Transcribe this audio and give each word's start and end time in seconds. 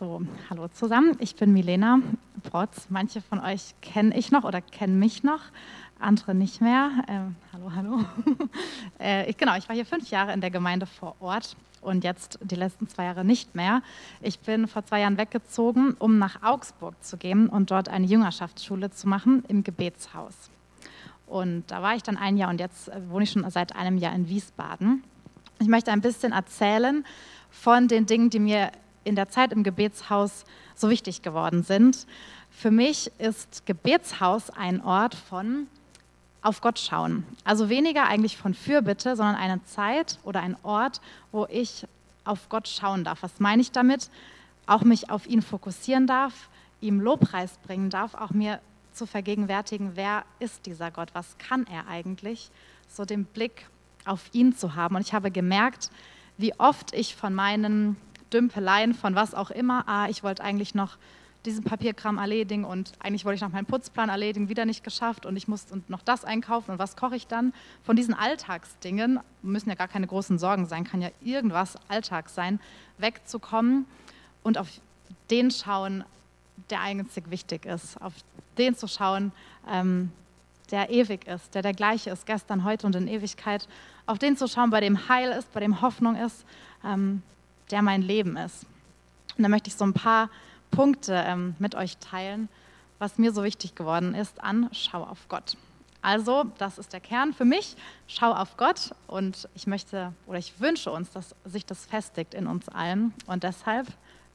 So, 0.00 0.22
hallo 0.48 0.66
zusammen, 0.68 1.14
ich 1.18 1.36
bin 1.36 1.52
Milena 1.52 1.98
Brotz. 2.42 2.86
Manche 2.88 3.20
von 3.20 3.38
euch 3.38 3.74
kennen 3.82 4.12
ich 4.12 4.32
noch 4.32 4.44
oder 4.44 4.62
kennen 4.62 4.98
mich 4.98 5.24
noch, 5.24 5.42
andere 5.98 6.34
nicht 6.34 6.62
mehr. 6.62 6.90
Ähm, 7.06 7.36
hallo, 7.52 7.72
hallo. 7.76 8.04
äh, 8.98 9.28
ich, 9.28 9.36
genau, 9.36 9.58
ich 9.58 9.68
war 9.68 9.76
hier 9.76 9.84
fünf 9.84 10.08
Jahre 10.08 10.32
in 10.32 10.40
der 10.40 10.50
Gemeinde 10.50 10.86
vor 10.86 11.16
Ort 11.20 11.54
und 11.82 12.02
jetzt 12.02 12.38
die 12.40 12.54
letzten 12.54 12.88
zwei 12.88 13.04
Jahre 13.04 13.26
nicht 13.26 13.54
mehr. 13.54 13.82
Ich 14.22 14.38
bin 14.38 14.68
vor 14.68 14.86
zwei 14.86 15.00
Jahren 15.00 15.18
weggezogen, 15.18 15.94
um 15.98 16.16
nach 16.16 16.42
Augsburg 16.42 16.94
zu 17.04 17.18
gehen 17.18 17.50
und 17.50 17.70
dort 17.70 17.90
eine 17.90 18.06
Jüngerschaftsschule 18.06 18.90
zu 18.90 19.06
machen 19.06 19.44
im 19.48 19.64
Gebetshaus. 19.64 20.48
Und 21.26 21.64
da 21.66 21.82
war 21.82 21.94
ich 21.94 22.02
dann 22.02 22.16
ein 22.16 22.38
Jahr 22.38 22.48
und 22.48 22.58
jetzt 22.58 22.90
wohne 23.10 23.24
ich 23.24 23.32
schon 23.32 23.44
seit 23.50 23.76
einem 23.76 23.98
Jahr 23.98 24.14
in 24.14 24.30
Wiesbaden. 24.30 25.04
Ich 25.58 25.68
möchte 25.68 25.92
ein 25.92 26.00
bisschen 26.00 26.32
erzählen 26.32 27.04
von 27.50 27.86
den 27.86 28.06
Dingen, 28.06 28.30
die 28.30 28.38
mir 28.38 28.70
in 29.04 29.16
der 29.16 29.28
Zeit 29.28 29.52
im 29.52 29.62
Gebetshaus 29.62 30.44
so 30.74 30.90
wichtig 30.90 31.22
geworden 31.22 31.62
sind. 31.62 32.06
Für 32.50 32.70
mich 32.70 33.10
ist 33.18 33.64
Gebetshaus 33.66 34.50
ein 34.50 34.82
Ort 34.82 35.14
von 35.14 35.66
auf 36.42 36.60
Gott 36.60 36.78
schauen. 36.78 37.24
Also 37.44 37.68
weniger 37.68 38.06
eigentlich 38.06 38.36
von 38.36 38.54
Fürbitte, 38.54 39.16
sondern 39.16 39.36
eine 39.36 39.62
Zeit 39.64 40.18
oder 40.24 40.40
ein 40.40 40.56
Ort, 40.62 41.00
wo 41.32 41.46
ich 41.46 41.86
auf 42.24 42.48
Gott 42.48 42.68
schauen 42.68 43.04
darf. 43.04 43.22
Was 43.22 43.40
meine 43.40 43.62
ich 43.62 43.72
damit? 43.72 44.10
Auch 44.66 44.82
mich 44.82 45.10
auf 45.10 45.26
ihn 45.26 45.42
fokussieren 45.42 46.06
darf, 46.06 46.48
ihm 46.80 47.00
Lobpreis 47.00 47.58
bringen 47.66 47.90
darf, 47.90 48.14
auch 48.14 48.30
mir 48.30 48.60
zu 48.92 49.06
vergegenwärtigen, 49.06 49.92
wer 49.94 50.24
ist 50.38 50.66
dieser 50.66 50.90
Gott, 50.90 51.10
was 51.12 51.36
kann 51.38 51.66
er 51.66 51.88
eigentlich, 51.88 52.50
so 52.88 53.04
den 53.04 53.24
Blick 53.24 53.66
auf 54.04 54.28
ihn 54.32 54.56
zu 54.56 54.74
haben. 54.74 54.96
Und 54.96 55.02
ich 55.02 55.12
habe 55.12 55.30
gemerkt, 55.30 55.90
wie 56.38 56.58
oft 56.58 56.94
ich 56.94 57.14
von 57.14 57.34
meinen 57.34 57.96
Dümpeleien, 58.32 58.94
von 58.94 59.14
was 59.14 59.34
auch 59.34 59.50
immer, 59.50 59.88
ah, 59.88 60.08
ich 60.08 60.22
wollte 60.22 60.42
eigentlich 60.42 60.74
noch 60.74 60.96
diesen 61.44 61.64
Papierkram 61.64 62.18
erledigen 62.18 62.64
und 62.64 62.92
eigentlich 62.98 63.24
wollte 63.24 63.36
ich 63.36 63.40
noch 63.40 63.52
meinen 63.52 63.66
Putzplan 63.66 64.10
erledigen, 64.10 64.48
wieder 64.48 64.66
nicht 64.66 64.84
geschafft 64.84 65.24
und 65.24 65.36
ich 65.36 65.48
muss 65.48 65.66
noch 65.88 66.02
das 66.02 66.24
einkaufen 66.24 66.72
und 66.72 66.78
was 66.78 66.96
koche 66.96 67.16
ich 67.16 67.26
dann? 67.26 67.54
Von 67.82 67.96
diesen 67.96 68.12
Alltagsdingen, 68.12 69.20
müssen 69.42 69.70
ja 69.70 69.74
gar 69.74 69.88
keine 69.88 70.06
großen 70.06 70.38
Sorgen 70.38 70.66
sein, 70.66 70.84
kann 70.84 71.00
ja 71.00 71.08
irgendwas 71.22 71.78
Alltag 71.88 72.28
sein, 72.28 72.60
wegzukommen 72.98 73.86
und 74.42 74.58
auf 74.58 74.68
den 75.30 75.50
schauen, 75.50 76.04
der 76.68 76.82
einzig 76.82 77.30
wichtig 77.30 77.64
ist, 77.64 78.00
auf 78.02 78.12
den 78.58 78.76
zu 78.76 78.86
schauen, 78.86 79.32
ähm, 79.68 80.12
der 80.70 80.90
ewig 80.90 81.26
ist, 81.26 81.54
der 81.54 81.62
der 81.62 81.72
gleiche 81.72 82.10
ist, 82.10 82.26
gestern, 82.26 82.64
heute 82.64 82.86
und 82.86 82.94
in 82.94 83.08
Ewigkeit, 83.08 83.66
auf 84.06 84.18
den 84.18 84.36
zu 84.36 84.46
schauen, 84.46 84.70
bei 84.70 84.80
dem 84.80 85.08
Heil 85.08 85.32
ist, 85.32 85.52
bei 85.52 85.60
dem 85.60 85.80
Hoffnung 85.80 86.16
ist, 86.16 86.44
ähm, 86.84 87.22
der 87.70 87.82
mein 87.82 88.02
Leben 88.02 88.36
ist. 88.36 88.66
Und 89.36 89.42
da 89.42 89.48
möchte 89.48 89.68
ich 89.68 89.76
so 89.76 89.84
ein 89.84 89.94
paar 89.94 90.30
Punkte 90.70 91.14
ähm, 91.26 91.54
mit 91.58 91.74
euch 91.74 91.96
teilen, 91.98 92.48
was 92.98 93.18
mir 93.18 93.32
so 93.32 93.42
wichtig 93.42 93.74
geworden 93.74 94.14
ist 94.14 94.42
an 94.42 94.68
Schau 94.72 95.02
auf 95.02 95.28
Gott. 95.28 95.56
Also, 96.02 96.44
das 96.56 96.78
ist 96.78 96.92
der 96.92 97.00
Kern 97.00 97.34
für 97.34 97.44
mich. 97.44 97.76
Schau 98.06 98.32
auf 98.32 98.56
Gott 98.56 98.94
und 99.06 99.48
ich 99.54 99.66
möchte 99.66 100.14
oder 100.26 100.38
ich 100.38 100.58
wünsche 100.58 100.90
uns, 100.90 101.10
dass 101.10 101.34
sich 101.44 101.66
das 101.66 101.84
festigt 101.84 102.32
in 102.32 102.46
uns 102.46 102.68
allen. 102.68 103.12
Und 103.26 103.42
deshalb 103.42 103.86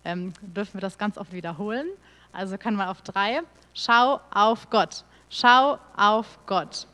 ähm, 0.03 0.33
dürfen 0.42 0.75
wir 0.75 0.81
das 0.81 0.97
ganz 0.97 1.17
oft 1.17 1.33
wiederholen. 1.33 1.88
Also 2.31 2.58
können 2.58 2.77
wir 2.77 2.92
auf 2.92 3.02
drei. 3.02 3.42
Schau 3.73 4.20
auf 4.31 4.70
Gott. 4.70 5.03
Schau 5.30 5.80
auf 5.97 6.39
Gott. 6.45 6.86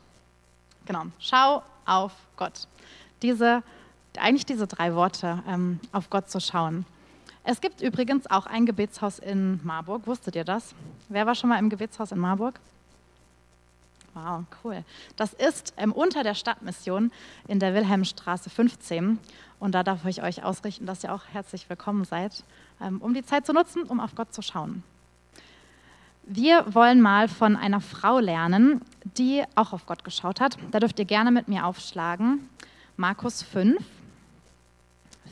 Genau, 0.86 1.04
schau 1.18 1.62
auf 1.84 2.12
Gott. 2.36 2.66
Diese, 3.20 3.62
eigentlich 4.18 4.46
diese 4.46 4.66
drei 4.66 4.94
Worte, 4.94 5.42
ähm, 5.48 5.80
auf 5.92 6.10
Gott 6.10 6.30
zu 6.30 6.40
schauen. 6.40 6.84
Es 7.44 7.60
gibt 7.60 7.80
übrigens 7.80 8.30
auch 8.30 8.46
ein 8.46 8.66
Gebetshaus 8.66 9.18
in 9.18 9.60
Marburg. 9.64 10.06
Wusstet 10.06 10.36
ihr 10.36 10.44
das? 10.44 10.74
Wer 11.08 11.26
war 11.26 11.34
schon 11.34 11.50
mal 11.50 11.58
im 11.58 11.70
Gebetshaus 11.70 12.12
in 12.12 12.18
Marburg? 12.18 12.60
Wow, 14.14 14.44
cool. 14.62 14.84
Das 15.16 15.32
ist 15.32 15.72
ähm, 15.76 15.92
unter 15.92 16.22
der 16.22 16.34
Stadtmission 16.34 17.10
in 17.48 17.58
der 17.58 17.74
Wilhelmstraße 17.74 18.50
15. 18.50 19.18
Und 19.58 19.74
da 19.74 19.82
darf 19.82 20.04
ich 20.04 20.22
euch 20.22 20.44
ausrichten, 20.44 20.86
dass 20.86 21.02
ihr 21.02 21.14
auch 21.14 21.22
herzlich 21.32 21.68
willkommen 21.70 22.04
seid, 22.04 22.44
ähm, 22.80 23.00
um 23.00 23.14
die 23.14 23.24
Zeit 23.24 23.46
zu 23.46 23.52
nutzen, 23.52 23.84
um 23.84 24.00
auf 24.00 24.14
Gott 24.14 24.34
zu 24.34 24.42
schauen. 24.42 24.82
Wir 26.24 26.72
wollen 26.74 27.00
mal 27.00 27.26
von 27.26 27.56
einer 27.56 27.80
Frau 27.80 28.20
lernen, 28.20 28.82
die 29.16 29.42
auch 29.56 29.72
auf 29.72 29.86
Gott 29.86 30.04
geschaut 30.04 30.40
hat. 30.40 30.56
Da 30.70 30.78
dürft 30.78 30.98
ihr 30.98 31.04
gerne 31.04 31.32
mit 31.32 31.48
mir 31.48 31.66
aufschlagen. 31.66 32.48
Markus 32.96 33.42
5, 33.42 33.82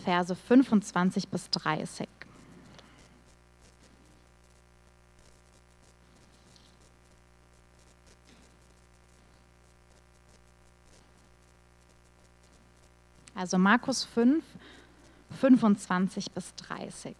Verse 0.00 0.34
25 0.34 1.28
bis 1.28 1.50
30. 1.50 2.08
Also 13.34 13.56
Markus 13.56 14.04
5, 14.04 14.44
25 15.40 16.30
bis 16.32 16.54
30. 16.56 17.16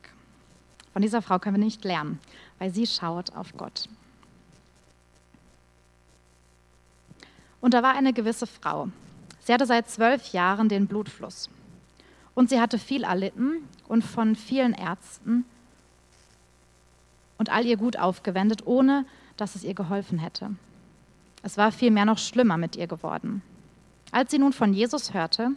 Von 0.93 1.01
dieser 1.01 1.23
Frau 1.23 1.39
können 1.39 1.57
wir 1.57 1.65
nicht 1.65 1.83
lernen, 1.85 2.19
weil 2.59 2.75
sie 2.75 2.87
schaut 2.87 3.35
auf 3.35 3.55
Gott. 3.57 3.89
Und 7.63 7.75
da 7.75 7.83
war 7.83 7.95
eine 7.95 8.13
gewisse 8.13 8.47
Frau. 8.47 8.89
Sie 9.41 9.53
hatte 9.55 9.65
seit 9.67 9.89
zwölf 9.89 10.33
Jahren 10.33 10.69
den 10.69 10.87
Blutfluss. 10.87 11.49
Und 12.35 12.51
sie 12.51 12.61
hatte 12.61 12.79
viel 12.79 13.05
erlitten 13.05 13.69
und 13.89 14.03
von 14.03 14.37
vielen 14.37 14.73
Ärzten 14.73 15.45
und 17.39 17.51
all 17.51 17.67
ihr 17.67 17.77
Gut 17.77 17.97
aufgewendet, 17.99 18.67
ohne 18.67 19.05
dass 19.37 19.55
es 19.55 19.65
ihr 19.65 19.75
geholfen 19.75 20.19
hätte. 20.19 20.51
Es 21.43 21.57
war 21.57 21.73
vielmehr 21.73 22.05
noch 22.05 22.19
schlimmer 22.19 22.59
mit 22.59 22.77
ihr 22.77 22.87
geworden. 22.87 23.43
Als 24.13 24.31
sie 24.31 24.39
nun 24.39 24.53
von 24.53 24.75
Jesus 24.75 25.15
hörte, 25.15 25.51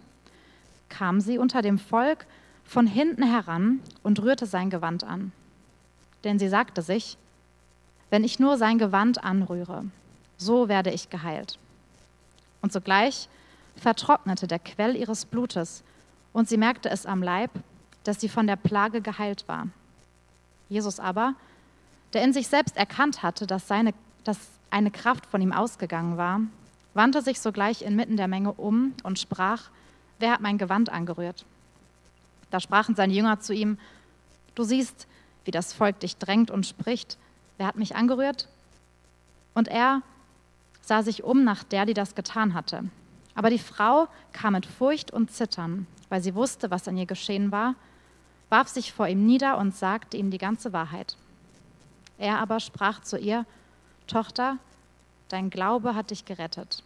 kam 0.89 1.19
sie 1.19 1.37
unter 1.37 1.61
dem 1.61 1.77
Volk 1.77 2.25
von 2.63 2.87
hinten 2.87 3.23
heran 3.23 3.81
und 4.03 4.21
rührte 4.21 4.45
sein 4.45 4.69
Gewand 4.69 5.03
an. 5.03 5.31
Denn 6.23 6.39
sie 6.39 6.47
sagte 6.47 6.81
sich, 6.81 7.17
wenn 8.09 8.23
ich 8.23 8.39
nur 8.39 8.57
sein 8.57 8.77
Gewand 8.77 9.23
anrühre, 9.23 9.85
so 10.37 10.69
werde 10.69 10.91
ich 10.91 11.09
geheilt. 11.09 11.57
Und 12.61 12.71
sogleich 12.71 13.27
vertrocknete 13.75 14.47
der 14.47 14.59
Quell 14.59 14.95
ihres 14.95 15.25
Blutes, 15.25 15.83
und 16.33 16.49
sie 16.49 16.57
merkte 16.57 16.89
es 16.89 17.05
am 17.05 17.23
Leib, 17.23 17.51
dass 18.03 18.19
sie 18.19 18.29
von 18.29 18.47
der 18.47 18.55
Plage 18.55 19.01
geheilt 19.01 19.47
war. 19.47 19.67
Jesus 20.67 20.99
aber, 20.99 21.35
der 22.13 22.23
in 22.23 22.33
sich 22.33 22.47
selbst 22.47 22.75
erkannt 22.75 23.23
hatte, 23.23 23.47
dass, 23.47 23.67
seine, 23.67 23.93
dass 24.23 24.37
eine 24.69 24.91
Kraft 24.91 25.25
von 25.25 25.41
ihm 25.41 25.53
ausgegangen 25.53 26.17
war, 26.17 26.41
wandte 26.93 27.21
sich 27.21 27.39
sogleich 27.39 27.81
inmitten 27.81 28.17
der 28.17 28.27
Menge 28.27 28.51
um 28.53 28.93
und 29.03 29.19
sprach, 29.19 29.69
wer 30.19 30.31
hat 30.31 30.41
mein 30.41 30.57
Gewand 30.57 30.89
angerührt? 30.89 31.45
Da 32.51 32.59
sprachen 32.59 32.95
seine 32.95 33.13
Jünger 33.13 33.39
zu 33.39 33.53
ihm, 33.53 33.77
du 34.55 34.63
siehst, 34.63 35.07
wie 35.45 35.51
das 35.51 35.73
Volk 35.73 35.99
dich 35.99 36.17
drängt 36.17 36.51
und 36.51 36.65
spricht, 36.65 37.17
wer 37.57 37.67
hat 37.67 37.77
mich 37.77 37.95
angerührt? 37.95 38.47
Und 39.53 39.67
er 39.67 40.01
sah 40.81 41.01
sich 41.01 41.23
um 41.23 41.43
nach 41.43 41.63
der, 41.63 41.85
die 41.85 41.93
das 41.93 42.15
getan 42.15 42.53
hatte. 42.53 42.83
Aber 43.35 43.49
die 43.49 43.59
Frau 43.59 44.07
kam 44.31 44.53
mit 44.53 44.65
Furcht 44.65 45.11
und 45.11 45.31
Zittern, 45.31 45.87
weil 46.13 46.21
sie 46.21 46.35
wusste, 46.35 46.69
was 46.69 46.87
an 46.87 46.95
ihr 46.95 47.07
geschehen 47.07 47.51
war, 47.51 47.73
warf 48.49 48.67
sich 48.67 48.93
vor 48.93 49.07
ihm 49.07 49.25
nieder 49.25 49.57
und 49.57 49.75
sagte 49.75 50.15
ihm 50.15 50.29
die 50.29 50.37
ganze 50.37 50.71
Wahrheit. 50.71 51.17
Er 52.19 52.37
aber 52.37 52.59
sprach 52.59 53.01
zu 53.01 53.17
ihr, 53.17 53.47
Tochter, 54.05 54.59
dein 55.29 55.49
Glaube 55.49 55.95
hat 55.95 56.11
dich 56.11 56.23
gerettet. 56.23 56.83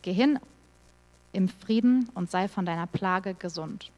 Geh 0.00 0.14
hin 0.14 0.40
im 1.34 1.50
Frieden 1.50 2.08
und 2.14 2.30
sei 2.30 2.48
von 2.48 2.64
deiner 2.64 2.86
Plage 2.86 3.34
gesund. 3.34 3.90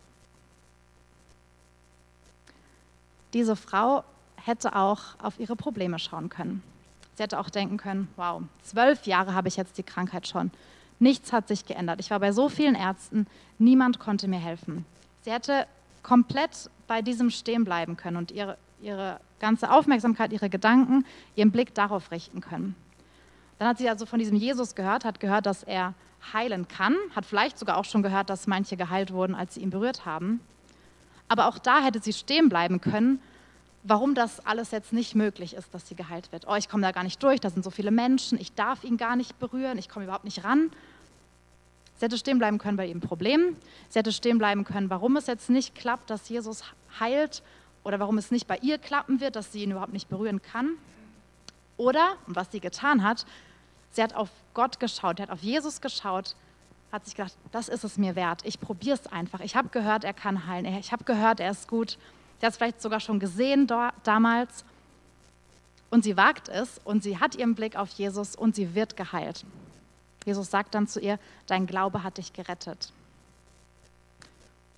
diese 3.37 3.55
Frau 3.55 4.02
hätte 4.37 4.75
auch 4.75 5.00
auf 5.22 5.38
ihre 5.38 5.56
Probleme 5.56 5.99
schauen 5.99 6.31
können. 6.31 6.62
Sie 7.14 7.22
hätte 7.22 7.38
auch 7.38 7.50
denken 7.50 7.76
können, 7.76 8.08
wow, 8.16 8.43
zwölf 8.62 9.06
Jahre 9.06 9.34
habe 9.34 9.49
ich 9.49 9.56
jetzt 9.56 9.76
die 9.76 9.82
Krankheit 9.82 10.26
schon. 10.26 10.50
Nichts 10.98 11.32
hat 11.32 11.48
sich 11.48 11.66
geändert. 11.66 12.00
Ich 12.00 12.10
war 12.10 12.20
bei 12.20 12.32
so 12.32 12.48
vielen 12.48 12.75
Ärzten, 12.75 13.26
niemand 13.58 13.98
konnte 13.98 14.28
mir 14.28 14.38
helfen. 14.38 14.87
Sie 15.22 15.31
hätte 15.31 15.66
komplett 16.02 16.70
bei 16.87 17.02
diesem 17.02 17.31
stehen 17.31 17.64
bleiben 17.64 17.96
können 17.96 18.16
und 18.16 18.31
ihre, 18.31 18.56
ihre 18.81 19.20
ganze 19.40 19.70
Aufmerksamkeit, 19.70 20.32
ihre 20.32 20.48
Gedanken, 20.48 21.04
ihren 21.34 21.50
Blick 21.50 21.75
darauf 21.75 22.10
richten 22.10 22.40
können. 22.40 22.75
Dann 23.58 23.69
hat 23.69 23.78
sie 23.78 23.88
also 23.88 24.06
von 24.06 24.19
diesem 24.19 24.37
Jesus 24.37 24.75
gehört, 24.75 25.04
hat 25.04 25.20
gehört, 25.20 25.46
dass 25.46 25.62
er 25.62 25.94
heilen 26.32 26.69
kann, 26.69 26.96
hat 27.14 27.26
vielleicht 27.26 27.58
sogar 27.58 27.76
auch 27.76 27.84
schon 27.84 28.02
gehört, 28.02 28.31
dass 28.31 28.46
manche 28.46 28.76
geheilt 28.76 29.12
wurden, 29.12 29.34
als 29.34 29.54
sie 29.54 29.60
ihn 29.60 29.70
berührt 29.70 30.06
haben. 30.06 30.40
Aber 31.28 31.46
auch 31.46 31.58
da 31.58 31.82
hätte 31.82 32.00
sie 32.00 32.12
stehen 32.12 32.49
bleiben 32.49 32.81
können, 32.81 33.20
warum 33.88 34.15
das 34.15 34.44
alles 34.44 34.71
jetzt 34.73 34.93
nicht 34.93 35.15
möglich 35.15 35.55
ist, 35.55 35.73
dass 35.73 35.88
sie 35.88 35.94
geheilt 35.94 36.33
wird. 36.33 36.47
Oh, 36.49 36.55
ich 36.55 36.69
komme 36.69 36.83
da 36.83 36.93
gar 36.93 37.05
nicht 37.05 37.23
durch, 37.23 37.41
da 37.41 37.50
sind 37.50 37.62
so 37.62 37.71
viele 37.71 37.91
Menschen, 37.91 38.38
ich 38.41 38.53
darf 38.53 38.85
ihn 38.85 38.97
gar 38.97 39.17
nicht 39.17 39.38
berühren, 39.38 39.79
ich 39.79 39.88
komme 39.88 40.05
überhaupt 40.05 40.25
nicht 40.25 40.44
ran. 40.44 40.71
Sie 41.97 42.05
hätte 42.05 42.19
stehen 42.19 42.38
bleiben 42.38 42.59
können 42.59 42.77
bei 42.77 42.87
ihrem 42.87 43.00
Problem. 43.00 43.56
Sie 43.88 43.99
hätte 43.99 44.12
stehen 44.12 44.38
bleiben 44.38 44.65
können, 44.65 44.91
warum 44.91 45.17
es 45.17 45.27
jetzt 45.27 45.49
nicht 45.49 45.75
klappt, 45.75 46.11
dass 46.11 46.29
Jesus 46.29 46.62
heilt 47.00 47.43
oder 47.85 48.00
warum 48.00 48.19
es 48.19 48.31
nicht 48.31 48.47
bei 48.47 48.59
ihr 48.59 48.79
klappen 48.79 49.21
wird, 49.21 49.37
dass 49.37 49.53
sie 49.53 49.62
ihn 49.62 49.71
überhaupt 49.71 49.93
nicht 49.93 50.09
berühren 50.09 50.43
kann. 50.43 50.73
Oder, 51.77 52.17
und 52.27 52.37
was 52.37 52.50
sie 52.50 52.61
getan 52.61 53.03
hat, 53.03 53.25
sie 53.93 54.03
hat 54.03 54.15
auf 54.15 54.29
Gott 54.53 54.81
geschaut, 54.81 55.19
sie 55.19 55.23
hat 55.23 55.31
auf 55.31 55.43
Jesus 55.43 55.81
geschaut, 55.81 56.35
hat 56.93 57.05
sich 57.05 57.15
gedacht, 57.15 57.35
das 57.53 57.69
ist 57.69 57.85
es 57.85 57.97
mir 57.97 58.17
wert, 58.17 58.41
ich 58.44 58.61
probiere 58.61 58.97
es 58.97 59.06
einfach. 59.06 59.41
Ich 59.41 59.56
habe 59.56 59.69
gehört, 59.69 60.05
er 60.05 60.12
kann 60.12 60.47
heilen, 60.47 60.67
ich 60.67 60.93
habe 60.93 61.05
gehört, 61.05 61.41
er 61.41 61.50
ist 61.50 61.69
gut. 61.69 61.99
Sie 62.41 62.47
hat 62.47 62.53
es 62.53 62.56
vielleicht 62.56 62.83
sogar 62.83 63.00
schon 63.00 63.19
gesehen 63.19 63.67
damals. 64.05 64.65
Und 65.91 66.05
sie 66.05 66.17
wagt 66.17 66.49
es 66.49 66.81
und 66.85 67.03
sie 67.03 67.19
hat 67.19 67.37
ihren 67.37 67.55
Blick 67.55 67.77
auf 67.77 67.91
Jesus 67.91 68.35
und 68.35 68.55
sie 68.55 68.75
wird 68.75 68.97
geheilt. 68.97 69.44
Jesus 70.25 70.50
sagt 70.50 70.75
dann 70.75 70.88
zu 70.88 71.00
ihr, 71.00 71.19
dein 71.47 71.67
Glaube 71.67 72.03
hat 72.03 72.19
dich 72.19 72.33
gerettet. 72.33 72.93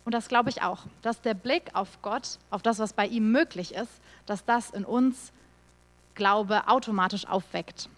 Und 0.04 0.12
das 0.12 0.28
glaube 0.28 0.50
ich 0.50 0.62
auch, 0.62 0.80
dass 1.02 1.20
der 1.20 1.34
Blick 1.34 1.74
auf 1.74 2.00
Gott, 2.02 2.38
auf 2.50 2.62
das, 2.62 2.78
was 2.78 2.92
bei 2.92 3.06
ihm 3.06 3.32
möglich 3.32 3.74
ist, 3.74 3.90
dass 4.26 4.44
das 4.44 4.70
in 4.70 4.84
uns 4.84 5.32
Glaube 6.14 6.68
automatisch 6.68 7.26
aufweckt. 7.26 7.88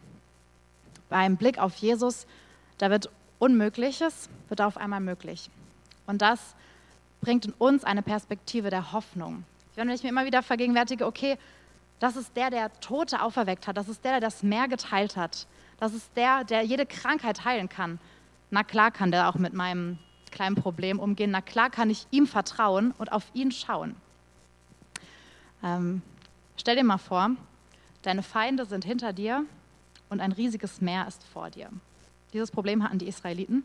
Beim 1.09 1.37
Blick 1.37 1.59
auf 1.59 1.77
Jesus, 1.77 2.27
da 2.79 2.91
wird 2.91 3.11
Unmögliches, 3.39 4.29
wird 4.49 4.61
auf 4.61 4.77
einmal 4.77 5.01
möglich. 5.01 5.51
Und 6.07 6.23
das 6.23 6.39
bringt 7.21 7.47
in 7.47 7.53
uns 7.53 7.85
eine 7.85 8.03
Perspektive 8.03 8.71
der 8.71 8.93
Hoffnung. 8.93 9.45
Wenn 9.75 9.91
ich 9.91 10.03
mir 10.03 10.09
immer 10.09 10.25
wieder 10.25 10.43
vergegenwärtige, 10.43 11.07
okay, 11.07 11.39
das 11.99 12.17
ist 12.17 12.35
der, 12.37 12.51
der 12.51 12.73
Tote 12.81 13.23
auferweckt 13.23 13.67
hat, 13.67 13.77
das 13.77 13.89
ist 13.89 14.05
der, 14.05 14.13
der 14.13 14.21
das 14.21 14.43
Meer 14.43 14.69
geteilt 14.69 15.17
hat, 15.17 15.47
das 15.79 15.95
ist 15.95 16.11
der, 16.17 16.45
der 16.45 16.63
jede 16.63 16.87
Krankheit 16.87 17.45
heilen 17.45 17.69
kann. 17.69 17.99
Na 18.51 18.65
klar 18.65 18.91
kann 18.91 19.11
der 19.11 19.29
auch 19.29 19.37
mit 19.37 19.53
meinem 19.53 19.99
kleinen 20.31 20.57
Problem 20.57 20.99
umgehen. 20.99 21.31
Na 21.31 21.41
klar 21.41 21.71
kann 21.71 21.91
ich 21.91 22.07
ihm 22.11 22.27
vertrauen 22.27 22.93
und 22.99 23.13
auf 23.13 23.25
ihn 23.35 23.53
schauen. 23.53 23.97
Ähm, 25.63 26.03
stell 26.57 26.77
dir 26.77 26.85
mal 26.85 26.99
vor, 26.99 27.31
deine 28.03 28.23
Feinde 28.23 28.65
sind 28.65 28.85
hinter 28.85 29.13
dir 29.13 29.45
und 30.09 30.21
ein 30.21 30.33
riesiges 30.33 30.81
Meer 30.81 31.07
ist 31.07 31.23
vor 31.25 31.51
dir. 31.51 31.71
Dieses 32.33 32.51
Problem 32.51 32.83
hatten 32.83 32.99
die 32.99 33.09
Israeliten. 33.09 33.65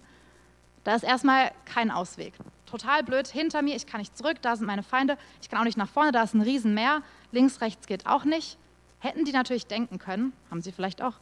Da 0.85 0.95
ist 0.95 1.03
erstmal 1.03 1.51
kein 1.65 1.91
Ausweg. 1.91 2.33
Total 2.67 3.03
blöd, 3.03 3.27
hinter 3.27 3.61
mir, 3.61 3.75
ich 3.75 3.87
kann 3.87 3.99
nicht 3.99 4.17
zurück, 4.17 4.37
da 4.41 4.55
sind 4.55 4.67
meine 4.67 4.83
Feinde, 4.83 5.17
ich 5.41 5.49
kann 5.49 5.59
auch 5.59 5.65
nicht 5.65 5.77
nach 5.77 5.89
vorne, 5.89 6.11
da 6.11 6.23
ist 6.23 6.33
ein 6.33 6.41
Riesenmeer, 6.41 7.01
links, 7.31 7.59
rechts 7.59 7.87
geht 7.87 8.05
auch 8.05 8.23
nicht. 8.23 8.57
Hätten 8.99 9.25
die 9.25 9.31
natürlich 9.31 9.67
denken 9.67 9.99
können, 9.99 10.31
haben 10.49 10.61
sie 10.61 10.71
vielleicht 10.71 11.01
auch, 11.01 11.13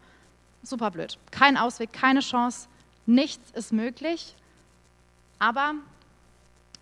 super 0.63 0.91
blöd. 0.91 1.17
Kein 1.31 1.57
Ausweg, 1.57 1.91
keine 1.93 2.19
Chance, 2.19 2.67
nichts 3.05 3.51
ist 3.51 3.73
möglich. 3.73 4.35
Aber 5.39 5.73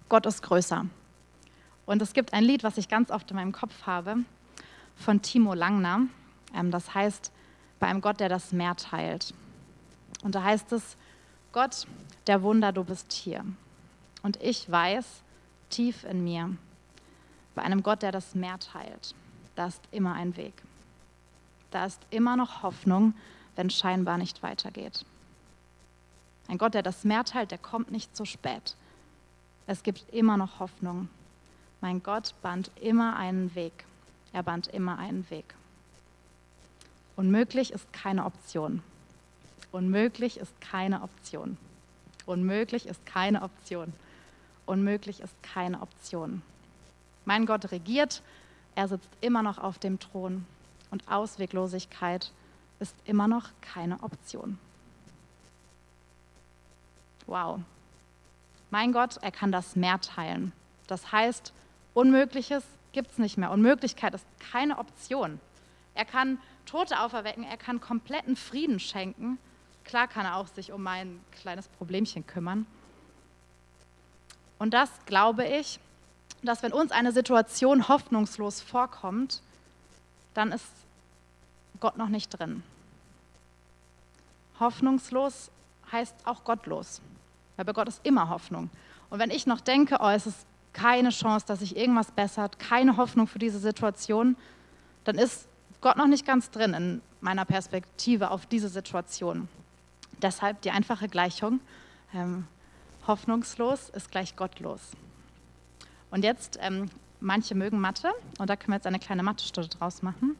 Gott 0.09 0.25
ist 0.25 0.41
größer. 0.43 0.85
Und 1.85 2.01
es 2.01 2.13
gibt 2.13 2.33
ein 2.33 2.43
Lied, 2.43 2.63
was 2.63 2.77
ich 2.77 2.89
ganz 2.89 3.11
oft 3.11 3.29
in 3.31 3.37
meinem 3.37 3.51
Kopf 3.51 3.85
habe, 3.85 4.17
von 4.95 5.21
Timo 5.21 5.53
Langner. 5.53 6.01
Ähm, 6.55 6.71
das 6.71 6.93
heißt, 6.93 7.31
bei 7.79 7.87
einem 7.87 8.01
Gott, 8.01 8.19
der 8.19 8.29
das 8.29 8.51
Meer 8.51 8.75
teilt. 8.75 9.33
Und 10.23 10.35
da 10.35 10.43
heißt 10.43 10.71
es, 10.73 10.95
Gott, 11.53 11.85
der 12.27 12.43
Wunder, 12.43 12.71
du 12.71 12.83
bist 12.83 13.11
hier. 13.11 13.43
Und 14.23 14.41
ich 14.41 14.71
weiß, 14.71 15.05
tief 15.69 16.03
in 16.05 16.23
mir, 16.23 16.55
bei 17.55 17.61
einem 17.61 17.83
Gott, 17.83 18.03
der 18.03 18.11
das 18.11 18.35
Meer 18.35 18.57
teilt, 18.59 19.13
da 19.55 19.67
ist 19.67 19.81
immer 19.91 20.13
ein 20.13 20.37
Weg. 20.37 20.53
Da 21.71 21.85
ist 21.85 21.99
immer 22.09 22.37
noch 22.37 22.63
Hoffnung, 22.63 23.13
wenn 23.55 23.69
scheinbar 23.69 24.17
nicht 24.17 24.43
weitergeht. 24.43 25.05
Ein 26.47 26.57
Gott, 26.57 26.73
der 26.73 26.83
das 26.83 27.03
Meer 27.03 27.25
teilt, 27.25 27.51
der 27.51 27.57
kommt 27.57 27.91
nicht 27.91 28.15
zu 28.15 28.25
spät. 28.25 28.75
Es 29.67 29.83
gibt 29.83 30.05
immer 30.13 30.37
noch 30.37 30.59
Hoffnung. 30.59 31.09
Mein 31.81 32.01
Gott 32.01 32.33
band 32.41 32.71
immer 32.79 33.15
einen 33.15 33.55
Weg. 33.55 33.85
Er 34.33 34.43
band 34.43 34.67
immer 34.67 34.97
einen 34.97 35.29
Weg. 35.29 35.53
Unmöglich 37.15 37.71
ist 37.71 37.91
keine 37.91 38.25
Option. 38.25 38.81
Unmöglich 39.71 40.37
ist 40.37 40.59
keine 40.61 41.01
Option. 41.01 41.57
Unmöglich 42.25 42.85
ist 42.85 43.05
keine 43.05 43.41
Option. 43.41 43.93
Unmöglich 44.65 45.21
ist 45.21 45.33
keine 45.43 45.81
Option. 45.81 46.41
Mein 47.25 47.45
Gott 47.45 47.71
regiert, 47.71 48.21
er 48.75 48.87
sitzt 48.87 49.09
immer 49.21 49.43
noch 49.43 49.57
auf 49.57 49.79
dem 49.79 49.99
Thron 49.99 50.45
und 50.91 51.07
Ausweglosigkeit 51.09 52.31
ist 52.79 52.95
immer 53.05 53.27
noch 53.27 53.49
keine 53.61 54.01
Option. 54.03 54.57
Wow. 57.27 57.59
Mein 58.71 58.91
Gott, 58.91 59.17
er 59.21 59.31
kann 59.31 59.51
das 59.51 59.75
Meer 59.75 59.99
teilen. 60.01 60.51
Das 60.87 61.11
heißt, 61.11 61.53
Unmögliches 61.93 62.63
gibt 62.91 63.11
es 63.11 63.17
nicht 63.17 63.37
mehr. 63.37 63.51
Unmöglichkeit 63.51 64.13
ist 64.13 64.25
keine 64.51 64.77
Option. 64.77 65.39
Er 65.93 66.05
kann 66.05 66.39
Tote 66.65 66.99
auferwecken, 66.99 67.43
er 67.43 67.57
kann 67.57 67.81
kompletten 67.81 68.35
Frieden 68.35 68.79
schenken. 68.79 69.37
Klar 69.91 70.07
kann 70.07 70.25
er 70.25 70.37
auch 70.37 70.47
sich 70.47 70.71
um 70.71 70.81
mein 70.81 71.19
kleines 71.41 71.67
Problemchen 71.67 72.25
kümmern. 72.25 72.65
Und 74.57 74.73
das 74.73 74.89
glaube 75.05 75.45
ich, 75.45 75.81
dass 76.41 76.63
wenn 76.63 76.71
uns 76.71 76.93
eine 76.93 77.11
Situation 77.11 77.89
hoffnungslos 77.89 78.61
vorkommt, 78.61 79.41
dann 80.33 80.53
ist 80.53 80.65
Gott 81.81 81.97
noch 81.97 82.07
nicht 82.07 82.29
drin. 82.29 82.63
Hoffnungslos 84.61 85.51
heißt 85.91 86.15
auch 86.23 86.45
gottlos. 86.45 87.01
Weil 87.57 87.65
bei 87.65 87.73
Gott 87.73 87.89
ist 87.89 87.99
immer 88.05 88.29
Hoffnung. 88.29 88.69
Und 89.09 89.19
wenn 89.19 89.29
ich 89.29 89.45
noch 89.45 89.59
denke, 89.59 89.97
oh, 89.99 90.07
es 90.07 90.25
ist 90.25 90.45
keine 90.71 91.09
Chance, 91.09 91.45
dass 91.45 91.59
sich 91.59 91.75
irgendwas 91.75 92.11
bessert, 92.11 92.59
keine 92.59 92.95
Hoffnung 92.95 93.27
für 93.27 93.39
diese 93.39 93.59
Situation, 93.59 94.37
dann 95.03 95.17
ist 95.17 95.49
Gott 95.81 95.97
noch 95.97 96.07
nicht 96.07 96.25
ganz 96.25 96.49
drin 96.49 96.73
in 96.75 97.01
meiner 97.19 97.43
Perspektive 97.43 98.31
auf 98.31 98.45
diese 98.45 98.69
Situation. 98.69 99.49
Deshalb 100.21 100.61
die 100.61 100.71
einfache 100.71 101.07
Gleichung, 101.07 101.59
ähm, 102.13 102.47
hoffnungslos 103.07 103.89
ist 103.89 104.11
gleich 104.11 104.35
gottlos. 104.35 104.81
Und 106.11 106.23
jetzt, 106.23 106.59
ähm, 106.61 106.89
manche 107.19 107.55
mögen 107.55 107.79
Mathe 107.79 108.11
und 108.39 108.49
da 108.49 108.55
können 108.55 108.71
wir 108.73 108.75
jetzt 108.75 108.87
eine 108.87 108.99
kleine 108.99 109.23
Mathe-Stunde 109.23 109.69
draus 109.69 110.01
machen. 110.01 110.35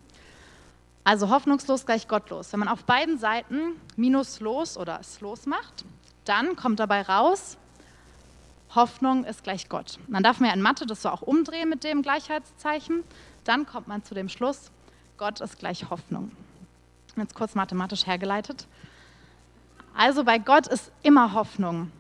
Also 1.03 1.29
hoffnungslos 1.29 1.85
gleich 1.85 2.07
gottlos. 2.07 2.51
Wenn 2.53 2.59
man 2.59 2.69
auf 2.69 2.83
beiden 2.83 3.17
Seiten 3.17 3.79
minus 3.95 4.39
los 4.39 4.77
oder 4.77 4.99
es 4.99 5.21
los 5.21 5.45
macht, 5.45 5.83
dann 6.25 6.55
kommt 6.55 6.79
dabei 6.79 7.01
raus, 7.01 7.57
Hoffnung 8.75 9.25
ist 9.25 9.43
gleich 9.43 9.67
Gott. 9.67 9.99
Man 10.07 10.23
darf 10.23 10.39
mir 10.39 10.53
in 10.53 10.61
Mathe 10.61 10.85
das 10.85 11.01
so 11.01 11.09
auch 11.09 11.21
umdrehen 11.21 11.67
mit 11.69 11.83
dem 11.83 12.03
Gleichheitszeichen. 12.03 13.03
Dann 13.43 13.65
kommt 13.65 13.87
man 13.87 14.03
zu 14.03 14.13
dem 14.13 14.29
Schluss, 14.29 14.71
Gott 15.17 15.41
ist 15.41 15.59
gleich 15.59 15.89
Hoffnung. 15.89 16.31
Jetzt 17.17 17.35
kurz 17.35 17.55
mathematisch 17.55 18.05
hergeleitet. 18.05 18.67
Also 19.95 20.24
bei 20.24 20.38
Gott 20.38 20.67
ist 20.67 20.91
immer 21.03 21.33
Hoffnung. 21.33 21.91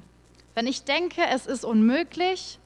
Wenn 0.55 0.67
ich 0.67 0.83
denke, 0.83 1.21
es 1.29 1.45
ist 1.45 1.65
unmöglich, 1.65 2.59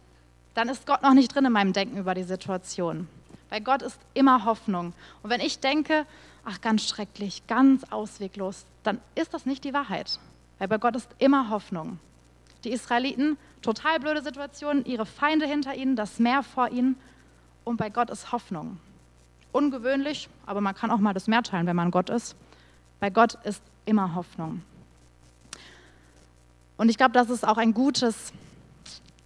dann 0.54 0.70
ist 0.70 0.88
Gott 0.88 1.04
noch 1.04 1.14
nicht 1.14 1.34
drin 1.34 1.46
in 1.46 1.52
meinem 1.52 1.74
Denken 1.74 1.98
über 1.98 2.14
die 2.14 2.24
Situation. 2.24 3.08
Bei 3.50 3.60
Gott 3.60 3.82
ist 3.82 4.00
immer 4.14 4.46
Hoffnung. 4.46 4.94
Und 5.22 5.30
wenn 5.30 5.42
ich 5.42 5.60
denke, 5.60 6.06
ach 6.46 6.62
ganz 6.62 6.88
schrecklich, 6.88 7.46
ganz 7.48 7.84
ausweglos, 7.92 8.66
dann 8.84 9.00
ist 9.16 9.34
das 9.34 9.46
nicht 9.46 9.64
die 9.64 9.74
Wahrheit. 9.74 10.20
Weil 10.58 10.68
bei 10.68 10.78
Gott 10.78 10.96
ist 10.96 11.10
immer 11.20 11.50
Hoffnung. 11.50 12.00
Die 12.64 12.72
Israeliten, 12.72 13.38
total 13.62 14.00
blöde 14.00 14.24
Situation, 14.24 14.86
ihre 14.86 15.06
Feinde 15.06 15.46
hinter 15.46 15.76
ihnen, 15.76 15.96
das 15.96 16.20
Meer 16.20 16.44
vor 16.44 16.70
ihnen. 16.70 16.98
Und 17.64 17.78
bei 17.78 17.90
Gott 17.90 18.10
ist 18.10 18.32
Hoffnung. 18.32 18.80
Ungewöhnlich, 19.52 20.30
aber 20.46 20.62
man 20.62 20.76
kann 20.76 20.92
auch 20.92 21.00
mal 21.00 21.14
das 21.14 21.28
Meer 21.28 21.44
teilen, 21.44 21.68
wenn 21.68 21.76
man 21.76 21.92
Gott 21.92 22.10
ist. 22.10 22.36
Bei 23.00 23.10
Gott 23.10 23.36
ist 23.44 23.62
immer 23.86 24.16
Hoffnung. 24.16 24.62
Und 26.78 26.90
ich 26.90 26.98
glaube, 26.98 27.14
das 27.14 27.30
ist 27.30 27.48
auch 27.48 27.58
ein 27.58 27.74
gutes 27.74 28.34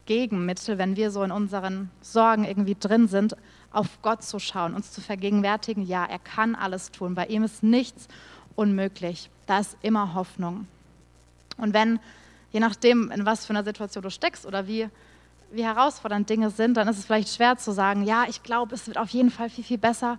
Gegenmittel, 0.06 0.78
wenn 0.78 0.96
wir 0.96 1.12
so 1.12 1.24
in 1.24 1.32
unseren 1.32 1.92
Sorgen 2.02 2.44
irgendwie 2.44 2.76
drin 2.80 3.08
sind, 3.08 3.36
auf 3.72 4.02
Gott 4.02 4.24
zu 4.24 4.40
schauen, 4.40 4.74
uns 4.74 4.92
zu 4.92 5.02
vergegenwärtigen, 5.02 5.86
ja, 5.86 6.06
er 6.06 6.20
kann 6.20 6.56
alles 6.56 6.92
tun, 6.92 7.14
bei 7.14 7.28
ihm 7.28 7.44
ist 7.44 7.62
nichts 7.62 8.08
unmöglich, 8.56 9.30
da 9.46 9.60
ist 9.60 9.78
immer 9.82 10.16
Hoffnung. 10.16 10.68
Und 11.58 11.74
wenn, 11.74 12.00
je 12.52 12.60
nachdem, 12.60 13.12
in 13.12 13.26
was 13.26 13.46
für 13.46 13.52
einer 13.52 13.64
Situation 13.64 14.02
du 14.02 14.10
steckst 14.10 14.46
oder 14.46 14.68
wie, 14.68 14.90
wie 15.52 15.64
herausfordernd 15.64 16.30
Dinge 16.30 16.50
sind, 16.50 16.76
dann 16.76 16.88
ist 16.88 16.98
es 16.98 17.06
vielleicht 17.06 17.30
schwer 17.30 17.58
zu 17.58 17.72
sagen, 17.72 18.04
ja, 18.04 18.26
ich 18.28 18.44
glaube, 18.44 18.76
es 18.76 18.88
wird 18.88 18.98
auf 18.98 19.10
jeden 19.10 19.30
Fall 19.30 19.50
viel, 19.50 19.64
viel 19.64 19.78
besser. 19.78 20.18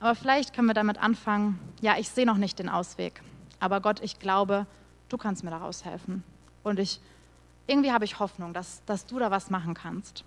Aber 0.00 0.14
vielleicht 0.14 0.54
können 0.54 0.68
wir 0.68 0.74
damit 0.74 0.98
anfangen, 0.98 1.58
ja, 1.80 1.96
ich 1.98 2.08
sehe 2.08 2.26
noch 2.26 2.36
nicht 2.36 2.58
den 2.58 2.68
Ausweg. 2.68 3.22
Aber 3.60 3.80
Gott, 3.80 4.00
ich 4.02 4.18
glaube, 4.18 4.66
du 5.08 5.16
kannst 5.16 5.44
mir 5.44 5.50
daraus 5.50 5.84
helfen. 5.84 6.22
Und 6.64 6.80
ich, 6.80 7.00
irgendwie 7.68 7.92
habe 7.92 8.04
ich 8.04 8.18
Hoffnung, 8.18 8.52
dass, 8.52 8.82
dass 8.86 9.06
du 9.06 9.20
da 9.20 9.30
was 9.30 9.50
machen 9.50 9.74
kannst. 9.74 10.24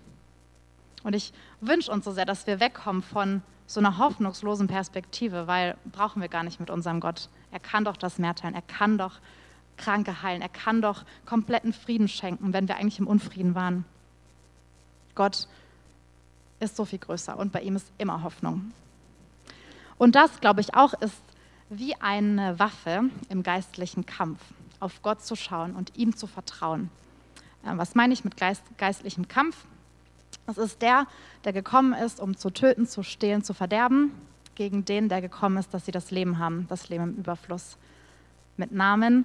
Und 1.02 1.14
ich 1.14 1.32
wünsche 1.60 1.92
uns 1.92 2.04
so 2.04 2.12
sehr, 2.12 2.24
dass 2.24 2.46
wir 2.46 2.60
wegkommen 2.60 3.02
von 3.02 3.42
so 3.66 3.80
einer 3.80 3.98
hoffnungslosen 3.98 4.66
Perspektive, 4.66 5.46
weil 5.46 5.76
brauchen 5.92 6.22
wir 6.22 6.28
gar 6.28 6.42
nicht 6.42 6.58
mit 6.58 6.70
unserem 6.70 7.00
Gott. 7.00 7.28
Er 7.52 7.60
kann 7.60 7.84
doch 7.84 7.98
das 7.98 8.18
Meer 8.18 8.34
teilen, 8.34 8.54
er 8.54 8.62
kann 8.62 8.96
doch 8.96 9.20
Kranke 9.78 10.22
heilen. 10.22 10.42
Er 10.42 10.50
kann 10.50 10.82
doch 10.82 11.04
kompletten 11.24 11.72
Frieden 11.72 12.08
schenken, 12.08 12.52
wenn 12.52 12.68
wir 12.68 12.76
eigentlich 12.76 12.98
im 12.98 13.06
Unfrieden 13.06 13.54
waren. 13.54 13.86
Gott 15.14 15.48
ist 16.60 16.76
so 16.76 16.84
viel 16.84 16.98
größer 16.98 17.38
und 17.38 17.52
bei 17.52 17.62
ihm 17.62 17.76
ist 17.76 17.86
immer 17.96 18.22
Hoffnung. 18.22 18.72
Und 19.96 20.14
das, 20.14 20.40
glaube 20.40 20.60
ich, 20.60 20.74
auch 20.74 20.92
ist 20.94 21.22
wie 21.70 21.94
eine 21.96 22.58
Waffe 22.58 23.04
im 23.28 23.42
geistlichen 23.42 24.04
Kampf, 24.04 24.40
auf 24.80 25.02
Gott 25.02 25.22
zu 25.22 25.36
schauen 25.36 25.74
und 25.74 25.96
ihm 25.96 26.16
zu 26.16 26.26
vertrauen. 26.26 26.90
Äh, 27.64 27.76
was 27.76 27.94
meine 27.94 28.12
ich 28.12 28.24
mit 28.24 28.36
geist, 28.36 28.62
geistlichem 28.76 29.28
Kampf? 29.28 29.64
Das 30.46 30.58
ist 30.58 30.80
der, 30.82 31.06
der 31.44 31.52
gekommen 31.52 31.92
ist, 31.92 32.20
um 32.20 32.36
zu 32.36 32.50
töten, 32.50 32.86
zu 32.86 33.02
stehlen, 33.02 33.42
zu 33.42 33.54
verderben, 33.54 34.12
gegen 34.54 34.84
den, 34.84 35.08
der 35.08 35.20
gekommen 35.20 35.56
ist, 35.58 35.72
dass 35.72 35.84
sie 35.84 35.92
das 35.92 36.10
Leben 36.10 36.38
haben, 36.38 36.66
das 36.68 36.88
Leben 36.88 37.04
im 37.04 37.16
Überfluss. 37.16 37.76
Mit 38.56 38.72
Namen 38.72 39.24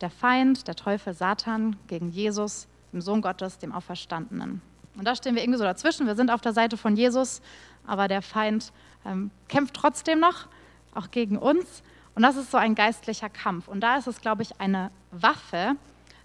der 0.00 0.10
Feind, 0.10 0.66
der 0.66 0.74
Teufel, 0.74 1.12
Satan, 1.12 1.76
gegen 1.86 2.08
Jesus, 2.10 2.66
dem 2.92 3.00
Sohn 3.00 3.20
Gottes, 3.20 3.58
dem 3.58 3.72
Auferstandenen. 3.72 4.62
Und 4.96 5.04
da 5.04 5.14
stehen 5.14 5.34
wir 5.34 5.42
irgendwie 5.42 5.58
so 5.58 5.64
dazwischen. 5.64 6.06
Wir 6.06 6.16
sind 6.16 6.30
auf 6.30 6.40
der 6.40 6.52
Seite 6.52 6.76
von 6.76 6.96
Jesus, 6.96 7.42
aber 7.86 8.08
der 8.08 8.22
Feind 8.22 8.72
ähm, 9.04 9.30
kämpft 9.48 9.74
trotzdem 9.74 10.20
noch, 10.20 10.46
auch 10.94 11.10
gegen 11.10 11.36
uns. 11.36 11.82
Und 12.14 12.22
das 12.22 12.36
ist 12.36 12.50
so 12.50 12.58
ein 12.58 12.74
geistlicher 12.74 13.28
Kampf. 13.28 13.68
Und 13.68 13.80
da 13.80 13.96
ist 13.96 14.06
es, 14.06 14.20
glaube 14.20 14.42
ich, 14.42 14.60
eine 14.60 14.90
Waffe, 15.10 15.76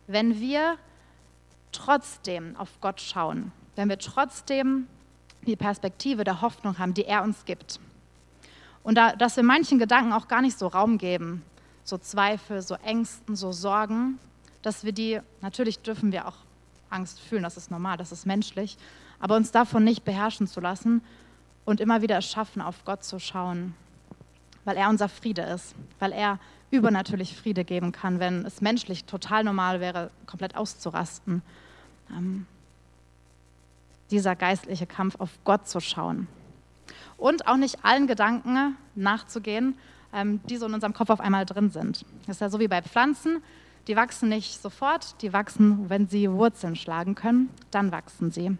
wenn 0.07 0.39
wir 0.39 0.77
trotzdem 1.71 2.55
auf 2.55 2.69
Gott 2.81 3.01
schauen, 3.01 3.51
wenn 3.75 3.89
wir 3.89 3.99
trotzdem 3.99 4.87
die 5.45 5.55
Perspektive 5.55 6.23
der 6.23 6.41
Hoffnung 6.41 6.79
haben, 6.79 6.93
die 6.93 7.05
er 7.05 7.23
uns 7.23 7.45
gibt. 7.45 7.79
Und 8.83 8.95
da, 8.95 9.15
dass 9.15 9.35
wir 9.35 9.43
manchen 9.43 9.79
Gedanken 9.79 10.13
auch 10.13 10.27
gar 10.27 10.41
nicht 10.41 10.57
so 10.57 10.67
Raum 10.67 10.97
geben, 10.97 11.43
so 11.83 11.97
Zweifel, 11.97 12.61
so 12.61 12.75
Ängsten, 12.75 13.35
so 13.35 13.51
Sorgen, 13.51 14.19
dass 14.61 14.83
wir 14.83 14.91
die, 14.91 15.19
natürlich 15.41 15.79
dürfen 15.79 16.11
wir 16.11 16.27
auch 16.27 16.37
Angst 16.89 17.19
fühlen, 17.19 17.43
das 17.43 17.57
ist 17.57 17.71
normal, 17.71 17.97
das 17.97 18.11
ist 18.11 18.25
menschlich, 18.25 18.77
aber 19.19 19.35
uns 19.35 19.51
davon 19.51 19.83
nicht 19.83 20.03
beherrschen 20.03 20.47
zu 20.47 20.59
lassen 20.59 21.03
und 21.65 21.79
immer 21.79 22.01
wieder 22.01 22.17
es 22.17 22.25
schaffen, 22.25 22.61
auf 22.61 22.85
Gott 22.85 23.03
zu 23.03 23.19
schauen, 23.19 23.75
weil 24.65 24.77
er 24.77 24.89
unser 24.89 25.07
Friede 25.09 25.43
ist, 25.43 25.75
weil 25.99 26.11
er 26.11 26.39
übernatürlich 26.71 27.37
Friede 27.37 27.63
geben 27.63 27.91
kann, 27.91 28.19
wenn 28.19 28.45
es 28.45 28.61
menschlich 28.61 29.05
total 29.05 29.43
normal 29.43 29.79
wäre, 29.79 30.11
komplett 30.25 30.55
auszurasten. 30.55 31.41
Ähm, 32.11 32.45
dieser 34.11 34.35
geistliche 34.35 34.85
Kampf 34.85 35.15
auf 35.19 35.29
Gott 35.43 35.67
zu 35.67 35.79
schauen 35.79 36.27
und 37.17 37.47
auch 37.47 37.57
nicht 37.57 37.83
allen 37.83 38.07
Gedanken 38.07 38.75
nachzugehen, 38.95 39.75
ähm, 40.13 40.41
die 40.47 40.57
so 40.57 40.65
in 40.65 40.73
unserem 40.73 40.93
Kopf 40.93 41.09
auf 41.09 41.19
einmal 41.19 41.45
drin 41.45 41.71
sind. 41.71 42.05
Das 42.27 42.37
ist 42.37 42.41
ja 42.41 42.49
so 42.49 42.59
wie 42.59 42.67
bei 42.67 42.81
Pflanzen, 42.81 43.41
die 43.87 43.95
wachsen 43.95 44.29
nicht 44.29 44.61
sofort, 44.61 45.21
die 45.21 45.33
wachsen, 45.33 45.89
wenn 45.89 46.07
sie 46.07 46.31
Wurzeln 46.31 46.75
schlagen 46.75 47.15
können, 47.15 47.49
dann 47.71 47.91
wachsen 47.91 48.31
sie. 48.31 48.57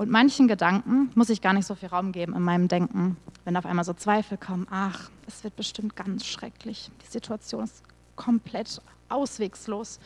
Und 0.00 0.08
manchen 0.08 0.48
Gedanken 0.48 1.10
muss 1.14 1.28
ich 1.28 1.42
gar 1.42 1.52
nicht 1.52 1.66
so 1.66 1.74
viel 1.74 1.90
Raum 1.90 2.12
geben 2.12 2.34
in 2.34 2.40
meinem 2.40 2.68
Denken. 2.68 3.18
Wenn 3.44 3.54
auf 3.54 3.66
einmal 3.66 3.84
so 3.84 3.92
Zweifel 3.92 4.38
kommen, 4.38 4.66
ach, 4.70 5.10
es 5.26 5.44
wird 5.44 5.56
bestimmt 5.56 5.94
ganz 5.94 6.24
schrecklich, 6.24 6.90
die 7.02 7.06
Situation 7.06 7.64
ist 7.64 7.82
komplett 8.16 8.80
auswegslos. 9.10 10.00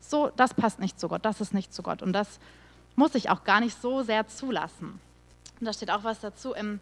So, 0.00 0.32
das 0.34 0.54
passt 0.54 0.80
nicht 0.80 0.98
zu 0.98 1.08
Gott, 1.08 1.26
das 1.26 1.42
ist 1.42 1.52
nicht 1.52 1.74
zu 1.74 1.82
Gott. 1.82 2.00
Und 2.00 2.14
das 2.14 2.40
muss 2.96 3.14
ich 3.14 3.28
auch 3.28 3.44
gar 3.44 3.60
nicht 3.60 3.78
so 3.82 4.02
sehr 4.02 4.26
zulassen. 4.28 4.98
Und 5.60 5.66
da 5.66 5.74
steht 5.74 5.90
auch 5.90 6.04
was 6.04 6.20
dazu 6.20 6.54
im 6.54 6.80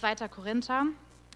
2. 0.00 0.28
Korinther, 0.28 0.86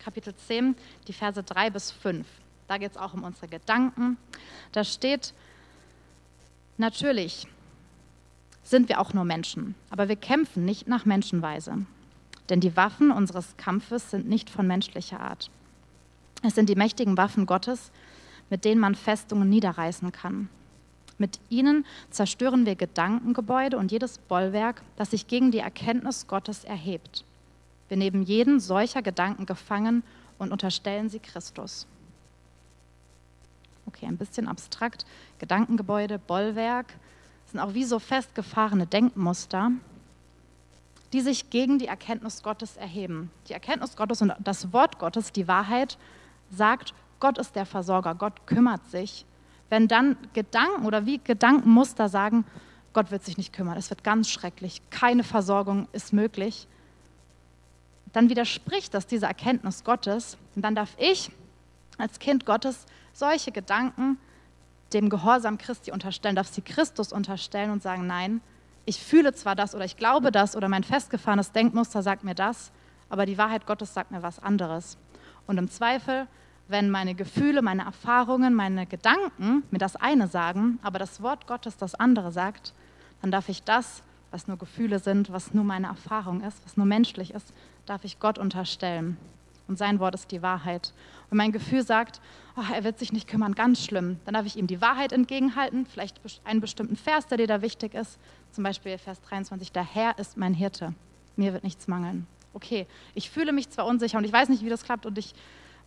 Kapitel 0.02 0.34
10, 0.34 0.74
die 1.06 1.12
Verse 1.12 1.42
3 1.42 1.68
bis 1.68 1.90
5. 1.90 2.26
Da 2.66 2.78
geht 2.78 2.92
es 2.92 2.96
auch 2.96 3.12
um 3.12 3.24
unsere 3.24 3.46
Gedanken. 3.46 4.16
Da 4.72 4.84
steht, 4.84 5.34
natürlich 6.78 7.46
sind 8.62 8.88
wir 8.88 9.00
auch 9.00 9.12
nur 9.12 9.24
Menschen, 9.24 9.74
aber 9.90 10.08
wir 10.08 10.16
kämpfen 10.16 10.64
nicht 10.64 10.88
nach 10.88 11.04
Menschenweise. 11.04 11.84
Denn 12.48 12.60
die 12.60 12.76
Waffen 12.76 13.10
unseres 13.10 13.56
Kampfes 13.56 14.10
sind 14.10 14.28
nicht 14.28 14.50
von 14.50 14.66
menschlicher 14.66 15.20
Art. 15.20 15.50
Es 16.42 16.54
sind 16.54 16.68
die 16.68 16.76
mächtigen 16.76 17.16
Waffen 17.16 17.46
Gottes, 17.46 17.90
mit 18.50 18.64
denen 18.64 18.80
man 18.80 18.94
Festungen 18.94 19.48
niederreißen 19.48 20.12
kann. 20.12 20.48
Mit 21.18 21.38
ihnen 21.50 21.86
zerstören 22.10 22.66
wir 22.66 22.74
Gedankengebäude 22.74 23.78
und 23.78 23.92
jedes 23.92 24.18
Bollwerk, 24.18 24.82
das 24.96 25.12
sich 25.12 25.28
gegen 25.28 25.52
die 25.52 25.58
Erkenntnis 25.58 26.26
Gottes 26.26 26.64
erhebt. 26.64 27.24
Wir 27.88 27.96
nehmen 27.96 28.22
jeden 28.22 28.58
solcher 28.58 29.02
Gedanken 29.02 29.46
gefangen 29.46 30.02
und 30.38 30.50
unterstellen 30.50 31.08
sie 31.10 31.20
Christus. 31.20 31.86
Okay, 33.86 34.06
ein 34.06 34.16
bisschen 34.16 34.48
abstrakt. 34.48 35.04
Gedankengebäude, 35.38 36.18
Bollwerk 36.18 36.94
sind 37.52 37.60
auch 37.60 37.74
wie 37.74 37.84
so 37.84 37.98
festgefahrene 37.98 38.86
Denkmuster, 38.86 39.72
die 41.12 41.20
sich 41.20 41.50
gegen 41.50 41.78
die 41.78 41.86
Erkenntnis 41.86 42.42
Gottes 42.42 42.78
erheben. 42.78 43.30
Die 43.48 43.52
Erkenntnis 43.52 43.94
Gottes 43.94 44.22
und 44.22 44.32
das 44.38 44.72
Wort 44.72 44.98
Gottes, 44.98 45.32
die 45.32 45.46
Wahrheit, 45.46 45.98
sagt, 46.50 46.94
Gott 47.20 47.36
ist 47.36 47.54
der 47.54 47.66
Versorger, 47.66 48.14
Gott 48.14 48.46
kümmert 48.46 48.90
sich. 48.90 49.26
Wenn 49.68 49.86
dann 49.86 50.16
Gedanken 50.32 50.86
oder 50.86 51.04
wie 51.04 51.18
Gedankenmuster 51.18 52.08
sagen, 52.08 52.46
Gott 52.94 53.10
wird 53.10 53.24
sich 53.24 53.36
nicht 53.36 53.52
kümmern, 53.52 53.76
es 53.76 53.90
wird 53.90 54.02
ganz 54.02 54.30
schrecklich, 54.30 54.80
keine 54.90 55.22
Versorgung 55.22 55.88
ist 55.92 56.12
möglich, 56.12 56.66
dann 58.14 58.30
widerspricht 58.30 58.94
das 58.94 59.06
dieser 59.06 59.28
Erkenntnis 59.28 59.84
Gottes. 59.84 60.38
Und 60.54 60.62
dann 60.62 60.74
darf 60.74 60.94
ich 60.98 61.30
als 61.98 62.18
Kind 62.18 62.46
Gottes 62.46 62.86
solche 63.12 63.52
Gedanken 63.52 64.18
dem 64.94 65.08
Gehorsam 65.08 65.58
Christi 65.58 65.92
unterstellen, 65.92 66.36
darf 66.36 66.48
sie 66.48 66.62
Christus 66.62 67.12
unterstellen 67.12 67.70
und 67.70 67.82
sagen, 67.82 68.06
nein, 68.06 68.40
ich 68.84 69.02
fühle 69.02 69.32
zwar 69.32 69.54
das 69.54 69.74
oder 69.74 69.84
ich 69.84 69.96
glaube 69.96 70.32
das 70.32 70.56
oder 70.56 70.68
mein 70.68 70.84
festgefahrenes 70.84 71.52
Denkmuster 71.52 72.02
sagt 72.02 72.24
mir 72.24 72.34
das, 72.34 72.72
aber 73.08 73.26
die 73.26 73.38
Wahrheit 73.38 73.66
Gottes 73.66 73.94
sagt 73.94 74.10
mir 74.10 74.22
was 74.22 74.38
anderes. 74.38 74.98
Und 75.46 75.58
im 75.58 75.68
Zweifel, 75.70 76.26
wenn 76.68 76.90
meine 76.90 77.14
Gefühle, 77.14 77.62
meine 77.62 77.84
Erfahrungen, 77.84 78.54
meine 78.54 78.86
Gedanken 78.86 79.62
mir 79.70 79.78
das 79.78 79.96
eine 79.96 80.26
sagen, 80.26 80.78
aber 80.82 80.98
das 80.98 81.22
Wort 81.22 81.46
Gottes 81.46 81.76
das 81.76 81.94
andere 81.94 82.32
sagt, 82.32 82.72
dann 83.20 83.30
darf 83.30 83.48
ich 83.48 83.62
das, 83.62 84.02
was 84.30 84.48
nur 84.48 84.56
Gefühle 84.56 84.98
sind, 84.98 85.30
was 85.30 85.54
nur 85.54 85.64
meine 85.64 85.88
Erfahrung 85.88 86.40
ist, 86.40 86.64
was 86.64 86.76
nur 86.76 86.86
menschlich 86.86 87.34
ist, 87.34 87.52
darf 87.86 88.04
ich 88.04 88.18
Gott 88.18 88.38
unterstellen. 88.38 89.16
Und 89.68 89.78
sein 89.78 90.00
Wort 90.00 90.14
ist 90.14 90.30
die 90.30 90.42
Wahrheit. 90.42 90.92
Und 91.30 91.38
mein 91.38 91.52
Gefühl 91.52 91.82
sagt, 91.82 92.20
oh, 92.56 92.72
er 92.72 92.84
wird 92.84 92.98
sich 92.98 93.12
nicht 93.12 93.28
kümmern, 93.28 93.54
ganz 93.54 93.82
schlimm. 93.84 94.18
Dann 94.24 94.34
darf 94.34 94.46
ich 94.46 94.56
ihm 94.56 94.66
die 94.66 94.80
Wahrheit 94.80 95.12
entgegenhalten, 95.12 95.86
vielleicht 95.86 96.20
einen 96.44 96.60
bestimmten 96.60 96.96
Vers, 96.96 97.26
der 97.26 97.38
dir 97.38 97.46
da 97.46 97.62
wichtig 97.62 97.94
ist. 97.94 98.18
Zum 98.50 98.64
Beispiel 98.64 98.98
Vers 98.98 99.20
23, 99.22 99.72
der 99.72 99.84
Herr 99.84 100.18
ist 100.18 100.36
mein 100.36 100.54
Hirte, 100.54 100.94
mir 101.36 101.52
wird 101.52 101.64
nichts 101.64 101.88
mangeln. 101.88 102.26
Okay, 102.54 102.86
ich 103.14 103.30
fühle 103.30 103.52
mich 103.52 103.70
zwar 103.70 103.86
unsicher 103.86 104.18
und 104.18 104.24
ich 104.24 104.32
weiß 104.32 104.48
nicht, 104.50 104.64
wie 104.64 104.68
das 104.68 104.84
klappt 104.84 105.06
und 105.06 105.16
ich 105.16 105.34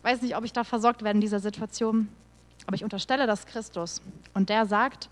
weiß 0.02 0.22
nicht, 0.22 0.36
ob 0.36 0.44
ich 0.44 0.52
da 0.52 0.64
versorgt 0.64 1.02
werde 1.02 1.16
in 1.16 1.20
dieser 1.20 1.38
Situation, 1.38 2.08
aber 2.66 2.74
ich 2.74 2.82
unterstelle 2.82 3.26
das 3.26 3.46
Christus 3.46 4.02
und 4.34 4.48
der 4.48 4.66
sagt, 4.66 5.08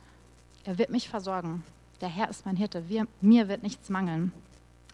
er 0.64 0.78
wird 0.78 0.90
mich 0.90 1.08
versorgen. 1.08 1.62
Der 2.00 2.08
Herr 2.08 2.28
ist 2.28 2.44
mein 2.44 2.56
Hirte, 2.56 2.88
wir, 2.88 3.06
mir 3.20 3.48
wird 3.48 3.62
nichts 3.62 3.88
mangeln. 3.88 4.32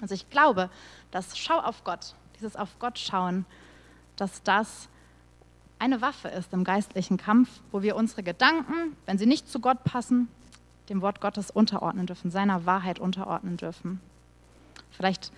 Also 0.01 0.15
ich 0.15 0.29
glaube, 0.29 0.71
dass 1.11 1.39
Schau 1.39 1.59
auf 1.59 1.85
Gott, 1.85 2.15
dieses 2.41 2.57
auf 2.57 2.79
Gott 2.79 2.99
schauen, 2.99 3.45
dass 4.17 4.43
das 4.43 4.89
eine 5.79 6.03
Waffe 6.03 6.29
ist 6.29 6.53
im 6.53 6.65
geistlichen 6.65 7.17
Kampf, 7.17 7.49
wo 7.73 7.83
wir 7.83 7.97
unsere 7.97 8.23
Gedanken, 8.23 8.97
wenn 9.07 9.19
sie 9.19 9.27
nicht 9.27 9.49
zu 9.49 9.61
Gott 9.61 9.83
passen, 9.85 10.29
dem 10.89 11.01
Wort 11.01 11.21
Gottes 11.21 11.51
unterordnen 11.51 12.07
dürfen, 12.07 12.31
seiner 12.31 12.67
Wahrheit 12.67 12.99
unterordnen 12.99 13.57
dürfen. 13.57 14.01
Vielleicht 14.91 15.33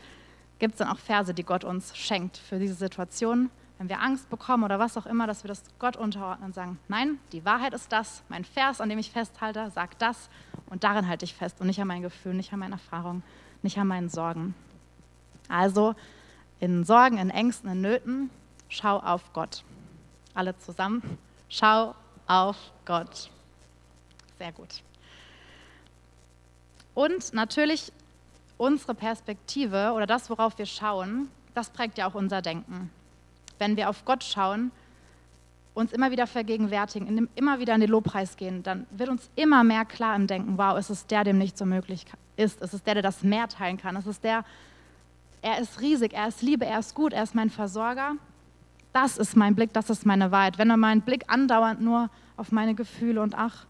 gibt 0.59 0.75
es 0.75 0.79
dann 0.79 0.89
auch 0.89 0.99
Verse, 0.99 1.35
die 1.35 1.45
Gott 1.45 1.65
uns 1.65 1.97
schenkt 1.97 2.39
für 2.39 2.59
diese 2.59 2.75
Situation, 2.75 3.51
wenn 3.79 3.89
wir 3.89 4.01
Angst 4.01 4.31
bekommen 4.31 4.65
oder 4.65 4.79
was 4.79 4.97
auch 4.97 5.07
immer, 5.07 5.27
dass 5.27 5.45
wir 5.45 5.49
das 5.49 5.63
Gott 5.79 5.97
unterordnen 5.97 6.47
und 6.47 6.55
sagen, 6.55 6.79
nein, 6.89 7.19
die 7.33 7.45
Wahrheit 7.45 7.75
ist 7.75 7.93
das, 7.93 8.23
mein 8.29 8.45
Vers, 8.45 8.81
an 8.81 8.89
dem 8.89 8.99
ich 8.99 9.11
festhalte, 9.11 9.71
sagt 9.71 10.01
das 10.03 10.29
und 10.67 10.85
darin 10.85 11.09
halte 11.09 11.25
ich 11.25 11.35
fest 11.35 11.61
und 11.61 11.67
nicht 11.67 11.81
an 11.81 11.89
mein 11.89 12.03
Gefühl, 12.03 12.35
nicht 12.35 12.53
an 12.53 12.61
meine 12.61 12.75
Erfahrung 12.75 13.23
nicht 13.63 13.79
an 13.79 13.87
meinen 13.87 14.09
Sorgen. 14.09 14.55
Also 15.49 15.95
in 16.63 16.85
Sorgen, 16.85 17.19
in 17.19 17.29
Ängsten, 17.29 17.69
in 17.69 17.81
Nöten, 17.81 18.31
schau 18.69 18.99
auf 18.99 19.33
Gott. 19.33 19.65
Alle 20.33 20.57
zusammen, 20.59 21.19
schau 21.49 21.93
auf 22.29 22.57
Gott. 22.85 23.31
Sehr 24.39 24.53
gut. 24.53 24.81
Und 26.95 27.35
natürlich 27.35 27.93
unsere 28.59 28.95
Perspektive 28.95 29.93
oder 29.93 30.07
das, 30.07 30.31
worauf 30.31 30.57
wir 30.57 30.67
schauen, 30.67 31.29
das 31.53 31.69
prägt 31.69 31.99
ja 31.99 32.09
auch 32.09 32.15
unser 32.15 32.43
Denken. 32.43 32.91
Wenn 33.59 33.77
wir 33.77 33.91
auf 33.91 34.05
Gott 34.05 34.23
schauen, 34.23 34.71
uns 35.75 35.93
immer 35.93 36.13
wieder 36.13 36.29
vergegenwärtigen, 36.29 37.29
immer 37.35 37.59
wieder 37.59 37.75
in 37.75 37.81
den 37.81 37.91
Lobpreis 37.91 38.37
gehen, 38.37 38.63
dann 38.63 38.87
wird 38.91 39.09
uns 39.09 39.29
immer 39.35 39.65
mehr 39.65 39.85
klar 39.85 40.15
im 40.15 40.29
Denken, 40.29 40.59
wow, 40.59 40.79
es 40.79 40.91
ist 40.91 41.11
der, 41.11 41.25
dem 41.25 41.39
nicht 41.39 41.59
so 41.59 41.65
möglich 41.65 42.07
ist. 42.37 42.63
Es 42.63 42.73
ist 42.73 42.87
der, 42.87 42.95
der 42.95 43.03
das 43.03 43.25
Meer 43.25 43.49
teilen 43.49 43.79
kann. 43.79 43.97
Es 43.97 44.07
ist 44.07 44.23
der, 44.23 44.45
er 45.43 45.61
ist 45.61 45.81
riesig, 45.81 46.15
er 46.15 46.29
ist 46.29 46.41
Liebe, 46.41 46.65
er 46.65 46.79
ist 46.79 46.95
gut, 46.95 47.13
er 47.13 47.23
ist 47.23 47.35
mein 47.35 47.51
Versorger. 47.51 48.15
Das 48.93 49.19
ist 49.19 49.37
mein 49.37 49.55
Blick, 49.55 49.73
das 49.73 49.91
ist 49.91 50.07
meine 50.07 50.31
Wahrheit. 50.31 50.59
Wenn 50.59 50.69
mein 50.79 51.01
Blick 51.01 51.25
andauernd 51.29 51.81
nur 51.81 52.11
auf 52.37 52.53
meine 52.53 52.75
Gefühle 52.75 53.21
und 53.23 53.35
ach, 53.37 53.67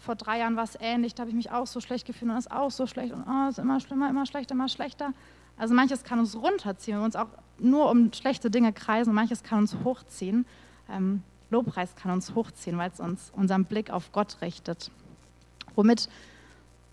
vor 0.00 0.14
drei 0.14 0.38
Jahren 0.38 0.56
war 0.56 0.64
es 0.64 0.78
ähnlich, 0.80 1.14
da 1.14 1.22
habe 1.22 1.30
ich 1.30 1.36
mich 1.36 1.50
auch 1.50 1.66
so 1.66 1.80
schlecht 1.80 2.06
gefühlt 2.06 2.30
und 2.30 2.36
ist 2.38 2.50
auch 2.50 2.70
so 2.70 2.86
schlecht 2.86 3.12
und 3.12 3.24
oh, 3.28 3.48
ist 3.48 3.58
immer 3.58 3.80
schlimmer, 3.80 4.08
immer 4.08 4.24
schlechter, 4.24 4.54
immer 4.54 4.68
schlechter. 4.68 5.12
Also 5.56 5.74
manches 5.74 6.04
kann 6.04 6.18
uns 6.20 6.36
runterziehen, 6.36 6.96
wenn 6.96 7.02
wir 7.02 7.06
uns 7.06 7.16
auch 7.16 7.28
nur 7.58 7.90
um 7.90 8.12
schlechte 8.12 8.50
Dinge 8.50 8.72
kreisen, 8.72 9.14
manches 9.14 9.42
kann 9.42 9.58
uns 9.58 9.76
hochziehen. 9.82 10.46
Ähm, 10.88 11.22
Lobpreis 11.50 11.96
kann 11.96 12.12
uns 12.12 12.34
hochziehen, 12.34 12.78
weil 12.78 12.90
es 12.90 13.00
uns 13.00 13.32
unseren 13.34 13.64
Blick 13.64 13.90
auf 13.90 14.12
Gott 14.12 14.36
richtet. 14.42 14.90
Womit 15.74 16.08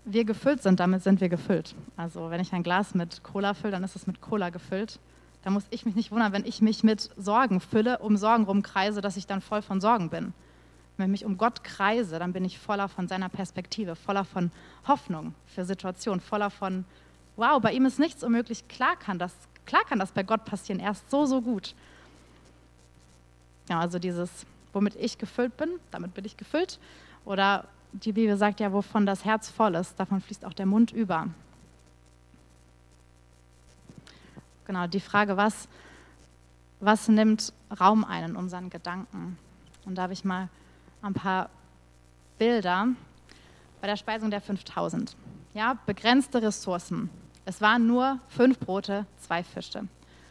wir 0.04 0.24
gefüllt 0.24 0.62
sind, 0.62 0.80
damit 0.80 1.02
sind 1.02 1.20
wir 1.20 1.28
gefüllt. 1.28 1.74
Also 1.96 2.30
wenn 2.30 2.40
ich 2.40 2.52
ein 2.52 2.62
Glas 2.62 2.94
mit 2.94 3.22
Cola 3.22 3.54
fülle, 3.54 3.72
dann 3.72 3.84
ist 3.84 3.96
es 3.96 4.06
mit 4.06 4.20
Cola 4.20 4.50
gefüllt. 4.50 4.98
Da 5.42 5.50
muss 5.50 5.64
ich 5.70 5.84
mich 5.84 5.94
nicht 5.94 6.10
wundern, 6.10 6.32
wenn 6.32 6.46
ich 6.46 6.62
mich 6.62 6.82
mit 6.82 7.10
Sorgen 7.16 7.60
fülle, 7.60 7.98
um 7.98 8.16
Sorgen 8.16 8.44
rumkreise, 8.44 9.00
dass 9.00 9.16
ich 9.16 9.26
dann 9.26 9.40
voll 9.40 9.62
von 9.62 9.80
Sorgen 9.80 10.10
bin. 10.10 10.32
Wenn 10.96 11.06
ich 11.06 11.22
mich 11.22 11.24
um 11.24 11.38
Gott 11.38 11.64
kreise, 11.64 12.18
dann 12.18 12.32
bin 12.32 12.44
ich 12.44 12.58
voller 12.58 12.88
von 12.88 13.08
seiner 13.08 13.28
Perspektive, 13.28 13.96
voller 13.96 14.24
von 14.24 14.50
Hoffnung 14.86 15.34
für 15.46 15.64
Situationen, 15.64 16.20
voller 16.20 16.50
von, 16.50 16.84
wow, 17.36 17.60
bei 17.60 17.72
ihm 17.72 17.84
ist 17.84 17.98
nichts 17.98 18.22
unmöglich. 18.22 18.68
Klar 18.68 18.96
kann 18.96 19.18
das, 19.18 19.32
klar 19.66 19.82
kann 19.88 19.98
das 19.98 20.12
bei 20.12 20.22
Gott 20.22 20.44
passieren. 20.44 20.80
Er 20.80 20.92
ist 20.92 21.10
so, 21.10 21.26
so 21.26 21.42
gut. 21.42 21.74
Ja, 23.68 23.80
also 23.80 23.98
dieses, 23.98 24.30
womit 24.72 24.94
ich 24.96 25.18
gefüllt 25.18 25.56
bin, 25.56 25.70
damit 25.90 26.14
bin 26.14 26.24
ich 26.24 26.36
gefüllt. 26.36 26.78
Oder 27.24 27.66
die 27.94 28.12
Bibel 28.12 28.36
sagt 28.36 28.60
ja, 28.60 28.72
wovon 28.72 29.06
das 29.06 29.24
Herz 29.24 29.50
voll 29.50 29.74
ist, 29.76 29.98
davon 29.98 30.20
fließt 30.20 30.44
auch 30.44 30.52
der 30.52 30.66
Mund 30.66 30.90
über. 30.92 31.28
Genau, 34.66 34.86
die 34.86 35.00
Frage, 35.00 35.36
was, 35.36 35.68
was 36.80 37.08
nimmt 37.08 37.52
Raum 37.78 38.04
ein 38.04 38.30
in 38.30 38.36
unseren 38.36 38.70
Gedanken? 38.70 39.38
Und 39.84 39.96
da 39.96 40.02
habe 40.02 40.12
ich 40.12 40.24
mal 40.24 40.48
ein 41.02 41.14
paar 41.14 41.50
Bilder 42.38 42.88
bei 43.80 43.86
der 43.86 43.96
Speisung 43.96 44.30
der 44.30 44.40
5000. 44.40 45.14
Ja, 45.52 45.78
begrenzte 45.86 46.42
Ressourcen. 46.42 47.10
Es 47.44 47.60
waren 47.60 47.86
nur 47.86 48.18
fünf 48.28 48.58
Brote, 48.58 49.06
zwei 49.18 49.44
Fische. 49.44 49.86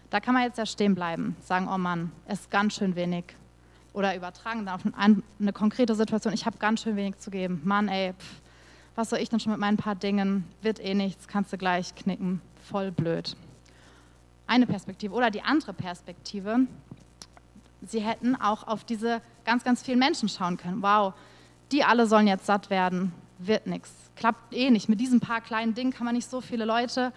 Da 0.10 0.20
kann 0.20 0.34
man 0.34 0.43
jetzt 0.43 0.58
ja 0.58 0.65
stehen 0.65 0.96
bleiben, 0.96 1.38
sagen, 1.41 1.70
oh 1.72 1.77
Mann, 1.77 2.12
es 2.27 2.41
ist 2.41 2.51
ganz 2.51 2.75
schön 2.75 2.96
wenig. 2.96 3.36
Oder 3.94 4.16
übertragen 4.16 4.66
dann 4.66 4.76
auf 4.76 4.82
eine 5.40 5.54
konkrete 5.54 5.96
Situation, 5.96 6.34
ich 6.34 6.46
habe 6.46 6.58
ganz 6.58 6.82
schön 6.82 6.96
wenig 6.96 7.20
zu 7.20 7.30
geben. 7.30 7.62
Mann, 7.64 7.88
ey, 7.88 8.14
pff, 8.14 8.42
was 8.96 9.10
soll 9.10 9.20
ich 9.20 9.30
denn 9.30 9.40
schon 9.40 9.52
mit 9.52 9.60
meinen 9.60 9.78
paar 9.78 9.96
Dingen? 9.96 10.46
Wird 10.62 10.80
eh 10.80 10.94
nichts, 10.94 11.28
kannst 11.28 11.54
du 11.54 11.58
gleich 11.58 11.96
knicken. 11.96 12.42
Voll 12.70 12.92
blöd. 12.92 13.36
Eine 14.48 14.68
Perspektive. 14.68 15.14
Oder 15.14 15.32
die 15.32 15.42
andere 15.42 15.74
Perspektive, 15.74 16.60
sie 17.82 18.02
hätten 18.02 18.36
auch 18.36 18.68
auf 18.68 18.84
diese 18.84 19.22
ganz, 19.46 19.64
ganz 19.64 19.82
vielen 19.82 20.00
Menschen 20.00 20.30
schauen 20.30 20.58
können. 20.58 20.82
Wow, 20.82 21.14
die 21.72 21.84
alle 21.84 22.08
sollen 22.08 22.28
jetzt 22.28 22.46
satt 22.46 22.70
werden, 22.70 23.14
wird 23.40 23.68
nichts. 23.68 23.92
Klappt 24.16 24.54
eh 24.54 24.70
nicht. 24.70 24.90
Mit 24.90 25.00
diesen 25.00 25.20
paar 25.20 25.42
kleinen 25.42 25.74
Dingen 25.74 25.92
kann 25.92 26.06
man 26.06 26.16
nicht 26.16 26.30
so 26.30 26.42
viele 26.42 26.66
Leute. 26.66 27.14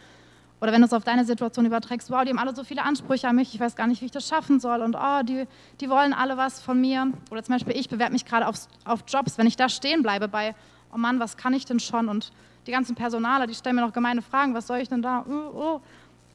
Oder 0.61 0.73
wenn 0.73 0.81
du 0.81 0.87
es 0.87 0.93
auf 0.93 1.05
deine 1.05 1.25
Situation 1.25 1.67
überträgst, 1.67 2.11
wow, 2.11 2.25
die 2.25 2.31
haben 2.31 2.39
alle 2.39 2.55
so 2.55 2.65
viele 2.65 2.83
Ansprüche 2.83 3.29
an 3.29 3.37
mich, 3.37 3.55
ich 3.55 3.61
weiß 3.61 3.77
gar 3.77 3.87
nicht, 3.87 4.01
wie 4.01 4.07
ich 4.07 4.11
das 4.11 4.27
schaffen 4.27 4.59
soll. 4.59 4.81
Und 4.81 4.97
oh, 4.97 5.23
die, 5.23 5.47
die 5.81 5.91
wollen 5.91 6.15
alle 6.15 6.37
was 6.37 6.63
von 6.63 6.81
mir. 6.81 7.13
Oder 7.31 7.43
zum 7.43 7.55
Beispiel, 7.55 7.77
ich 7.77 7.89
bewerbe 7.89 8.13
mich 8.13 8.25
gerade 8.25 8.47
auf, 8.47 8.57
auf 8.85 9.05
Jobs. 9.07 9.37
Wenn 9.37 9.47
ich 9.47 9.57
da 9.57 9.69
stehen 9.69 10.03
bleibe 10.03 10.29
bei, 10.29 10.55
oh 10.95 10.97
Mann, 10.97 11.21
was 11.21 11.37
kann 11.37 11.53
ich 11.53 11.67
denn 11.67 11.79
schon? 11.79 12.09
Und 12.09 12.33
die 12.67 12.73
ganzen 12.73 12.95
Personale, 12.95 13.47
die 13.47 13.55
stellen 13.55 13.77
mir 13.77 13.83
noch 13.83 13.93
gemeine 13.93 14.23
Fragen, 14.23 14.55
was 14.55 14.67
soll 14.67 14.79
ich 14.79 14.89
denn 14.89 15.03
da? 15.03 15.25
Oh, 15.29 15.59
oh. 15.59 15.81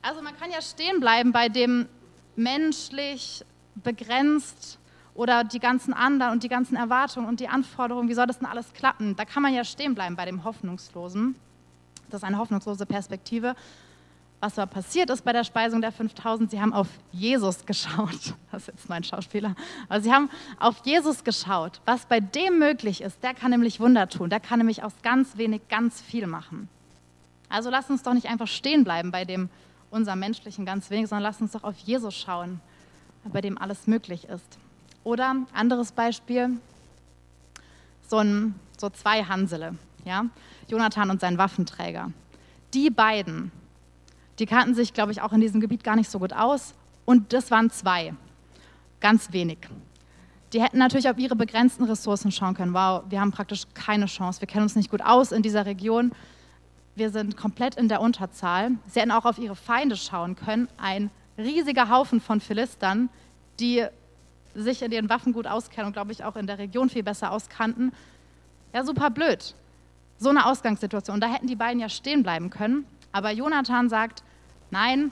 Also 0.03 0.21
man 0.21 0.37
kann 0.37 0.51
ja 0.51 0.61
stehen 0.61 0.99
bleiben 0.99 1.31
bei 1.31 1.49
dem 1.49 1.87
menschlich 2.35 3.43
begrenzt 3.75 4.79
oder 5.13 5.43
die 5.43 5.59
ganzen 5.59 5.93
anderen 5.93 6.33
und 6.33 6.43
die 6.43 6.49
ganzen 6.49 6.75
Erwartungen 6.75 7.27
und 7.27 7.39
die 7.39 7.47
Anforderungen, 7.47 8.07
wie 8.07 8.13
soll 8.13 8.27
das 8.27 8.39
denn 8.39 8.47
alles 8.47 8.71
klappen? 8.73 9.15
Da 9.15 9.25
kann 9.25 9.43
man 9.43 9.53
ja 9.53 9.63
stehen 9.63 9.95
bleiben 9.95 10.15
bei 10.15 10.25
dem 10.25 10.43
Hoffnungslosen. 10.43 11.35
Das 12.09 12.21
ist 12.21 12.23
eine 12.23 12.37
hoffnungslose 12.37 12.85
Perspektive. 12.85 13.55
Was 14.41 14.57
aber 14.57 14.71
passiert 14.71 15.11
ist 15.11 15.23
bei 15.23 15.33
der 15.33 15.43
Speisung 15.43 15.81
der 15.81 15.91
5000, 15.91 16.49
sie 16.49 16.59
haben 16.59 16.73
auf 16.73 16.87
Jesus 17.11 17.65
geschaut. 17.65 18.33
Das 18.51 18.63
ist 18.63 18.67
jetzt 18.67 18.89
mein 18.89 19.03
Schauspieler. 19.03 19.55
Aber 19.87 20.01
sie 20.01 20.11
haben 20.11 20.29
auf 20.59 20.81
Jesus 20.83 21.23
geschaut. 21.23 21.79
Was 21.85 22.05
bei 22.05 22.19
dem 22.19 22.59
möglich 22.59 23.01
ist, 23.01 23.23
der 23.23 23.33
kann 23.33 23.51
nämlich 23.51 23.79
Wunder 23.79 24.09
tun. 24.09 24.29
Der 24.29 24.41
kann 24.41 24.57
nämlich 24.57 24.83
aus 24.83 24.91
ganz 25.03 25.37
wenig 25.37 25.61
ganz 25.69 26.01
viel 26.01 26.27
machen. 26.27 26.67
Also 27.47 27.69
lass 27.69 27.89
uns 27.89 28.03
doch 28.03 28.13
nicht 28.13 28.27
einfach 28.27 28.47
stehen 28.47 28.83
bleiben 28.83 29.11
bei 29.11 29.23
dem 29.23 29.49
unser 29.91 30.15
menschlichen 30.15 30.65
ganz 30.65 30.89
wenig, 30.89 31.07
sondern 31.07 31.23
lass 31.23 31.39
uns 31.39 31.51
doch 31.51 31.63
auf 31.63 31.77
Jesus 31.77 32.15
schauen, 32.15 32.59
bei 33.25 33.41
dem 33.41 33.57
alles 33.57 33.87
möglich 33.87 34.25
ist. 34.25 34.57
Oder 35.03 35.35
anderes 35.53 35.91
Beispiel, 35.91 36.57
so, 38.07 38.17
ein, 38.17 38.55
so 38.77 38.89
zwei 38.89 39.23
Hansele, 39.23 39.75
ja? 40.05 40.25
Jonathan 40.67 41.09
und 41.11 41.21
sein 41.21 41.37
Waffenträger. 41.37 42.11
Die 42.73 42.89
beiden, 42.89 43.51
die 44.41 44.47
kannten 44.47 44.73
sich, 44.73 44.93
glaube 44.93 45.11
ich, 45.11 45.21
auch 45.21 45.33
in 45.33 45.39
diesem 45.39 45.61
Gebiet 45.61 45.83
gar 45.83 45.95
nicht 45.95 46.09
so 46.09 46.17
gut 46.17 46.33
aus. 46.33 46.73
Und 47.05 47.31
das 47.31 47.51
waren 47.51 47.69
zwei, 47.69 48.15
ganz 48.99 49.31
wenig. 49.33 49.59
Die 50.51 50.61
hätten 50.61 50.79
natürlich 50.79 51.07
auf 51.07 51.19
ihre 51.19 51.35
begrenzten 51.35 51.83
Ressourcen 51.83 52.31
schauen 52.31 52.55
können. 52.55 52.73
Wow, 52.73 53.03
wir 53.07 53.21
haben 53.21 53.31
praktisch 53.31 53.65
keine 53.75 54.07
Chance. 54.07 54.41
Wir 54.41 54.47
kennen 54.47 54.63
uns 54.63 54.75
nicht 54.75 54.89
gut 54.89 55.01
aus 55.01 55.31
in 55.31 55.43
dieser 55.43 55.67
Region. 55.67 56.11
Wir 56.95 57.11
sind 57.11 57.37
komplett 57.37 57.75
in 57.75 57.87
der 57.87 58.01
Unterzahl. 58.01 58.71
Sie 58.87 58.99
hätten 58.99 59.11
auch 59.11 59.25
auf 59.25 59.37
ihre 59.37 59.55
Feinde 59.55 59.95
schauen 59.95 60.35
können. 60.35 60.67
Ein 60.77 61.11
riesiger 61.37 61.89
Haufen 61.89 62.19
von 62.19 62.41
Philistern, 62.41 63.09
die 63.59 63.85
sich 64.55 64.81
in 64.81 64.91
ihren 64.91 65.07
Waffen 65.07 65.33
gut 65.33 65.45
auskennen 65.45 65.85
und, 65.85 65.93
glaube 65.93 66.13
ich, 66.13 66.23
auch 66.23 66.35
in 66.35 66.47
der 66.47 66.57
Region 66.57 66.89
viel 66.89 67.03
besser 67.03 67.31
auskannten. 67.31 67.93
Ja, 68.73 68.83
super 68.83 69.11
blöd. 69.11 69.53
So 70.17 70.29
eine 70.29 70.47
Ausgangssituation. 70.47 71.13
Und 71.13 71.21
da 71.21 71.27
hätten 71.27 71.45
die 71.45 71.55
beiden 71.55 71.79
ja 71.79 71.89
stehen 71.89 72.23
bleiben 72.23 72.49
können. 72.49 72.85
Aber 73.11 73.31
Jonathan 73.31 73.89
sagt, 73.89 74.23
nein, 74.69 75.11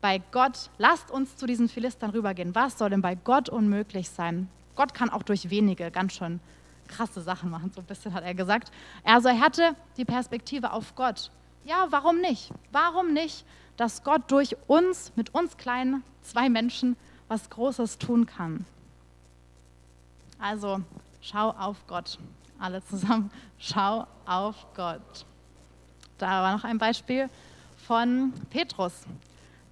bei 0.00 0.22
Gott, 0.30 0.70
lasst 0.78 1.10
uns 1.10 1.36
zu 1.36 1.46
diesen 1.46 1.68
Philistern 1.68 2.10
rübergehen. 2.10 2.54
Was 2.54 2.78
soll 2.78 2.90
denn 2.90 3.02
bei 3.02 3.14
Gott 3.14 3.48
unmöglich 3.48 4.10
sein? 4.10 4.48
Gott 4.76 4.94
kann 4.94 5.10
auch 5.10 5.22
durch 5.22 5.50
wenige 5.50 5.90
ganz 5.90 6.12
schön 6.14 6.40
krasse 6.86 7.20
Sachen 7.20 7.50
machen, 7.50 7.70
so 7.74 7.80
ein 7.80 7.86
bisschen 7.86 8.14
hat 8.14 8.24
er 8.24 8.34
gesagt. 8.34 8.72
Also 9.04 9.28
er 9.28 9.40
hatte 9.40 9.74
die 9.96 10.04
Perspektive 10.04 10.72
auf 10.72 10.94
Gott. 10.94 11.30
Ja, 11.64 11.86
warum 11.90 12.20
nicht? 12.20 12.50
Warum 12.72 13.12
nicht, 13.12 13.44
dass 13.76 14.02
Gott 14.02 14.22
durch 14.28 14.56
uns, 14.66 15.12
mit 15.16 15.34
uns 15.34 15.56
kleinen 15.56 16.02
zwei 16.22 16.48
Menschen, 16.48 16.96
was 17.28 17.50
Großes 17.50 17.98
tun 17.98 18.26
kann? 18.26 18.64
Also 20.38 20.80
schau 21.20 21.50
auf 21.50 21.86
Gott. 21.86 22.18
Alle 22.58 22.82
zusammen, 22.84 23.30
schau 23.58 24.06
auf 24.24 24.66
Gott. 24.74 25.26
Da 26.18 26.42
war 26.42 26.52
noch 26.52 26.64
ein 26.64 26.78
Beispiel 26.78 27.28
von 27.86 28.32
Petrus. 28.50 28.92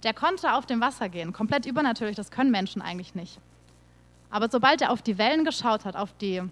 Der 0.03 0.13
konnte 0.13 0.53
auf 0.53 0.65
dem 0.65 0.81
Wasser 0.81 1.09
gehen, 1.09 1.33
komplett 1.33 1.65
übernatürlich, 1.65 2.15
das 2.15 2.31
können 2.31 2.51
Menschen 2.51 2.81
eigentlich 2.81 3.15
nicht. 3.15 3.39
Aber 4.29 4.49
sobald 4.49 4.81
er 4.81 4.91
auf 4.91 5.01
die 5.01 5.17
Wellen 5.17 5.45
geschaut 5.45 5.85
hat, 5.85 5.95
auf 5.95 6.13
die 6.19 6.43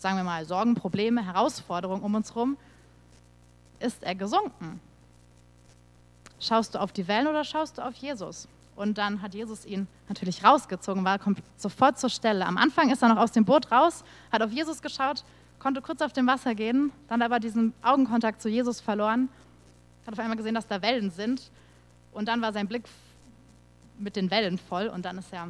sagen 0.00 0.16
wir 0.16 0.24
mal, 0.24 0.44
Sorgen, 0.46 0.74
Probleme, 0.74 1.24
Herausforderungen 1.24 2.02
um 2.02 2.14
uns 2.14 2.34
herum, 2.34 2.56
ist 3.78 4.02
er 4.02 4.14
gesunken. 4.14 4.80
Schaust 6.40 6.74
du 6.74 6.80
auf 6.80 6.92
die 6.92 7.06
Wellen 7.06 7.26
oder 7.26 7.44
schaust 7.44 7.78
du 7.78 7.82
auf 7.82 7.94
Jesus? 7.96 8.48
Und 8.76 8.96
dann 8.96 9.20
hat 9.20 9.34
Jesus 9.34 9.66
ihn 9.66 9.86
natürlich 10.08 10.42
rausgezogen, 10.42 11.04
war 11.04 11.18
sofort 11.58 11.98
zur 11.98 12.08
Stelle. 12.08 12.46
Am 12.46 12.56
Anfang 12.56 12.90
ist 12.90 13.02
er 13.02 13.10
noch 13.10 13.18
aus 13.18 13.32
dem 13.32 13.44
Boot 13.44 13.70
raus, 13.70 14.04
hat 14.32 14.42
auf 14.42 14.50
Jesus 14.50 14.80
geschaut, 14.80 15.22
konnte 15.60 15.82
kurz 15.82 16.02
auf 16.02 16.12
dem 16.12 16.26
Wasser 16.26 16.54
gehen, 16.54 16.90
dann 17.06 17.22
aber 17.22 17.38
diesen 17.38 17.72
Augenkontakt 17.82 18.42
zu 18.42 18.48
Jesus 18.48 18.80
verloren, 18.80 19.28
hat 20.06 20.14
auf 20.14 20.18
einmal 20.18 20.36
gesehen, 20.36 20.54
dass 20.54 20.66
da 20.66 20.82
Wellen 20.82 21.10
sind 21.10 21.50
und 22.12 22.26
dann 22.26 22.42
war 22.42 22.52
sein 22.52 22.66
Blick 22.66 22.84
mit 23.98 24.16
den 24.16 24.30
Wellen 24.30 24.58
voll 24.58 24.88
und 24.88 25.04
dann 25.04 25.18
ist 25.18 25.32
er 25.32 25.48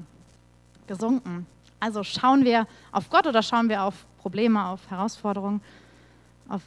gesunken. 0.87 1.46
Also 1.79 2.03
schauen 2.03 2.44
wir 2.44 2.66
auf 2.92 3.09
Gott 3.09 3.27
oder 3.27 3.42
schauen 3.42 3.68
wir 3.68 3.85
auf 3.85 4.05
Probleme, 4.18 4.66
auf 4.66 4.90
Herausforderungen, 4.90 5.62
auf, 6.49 6.62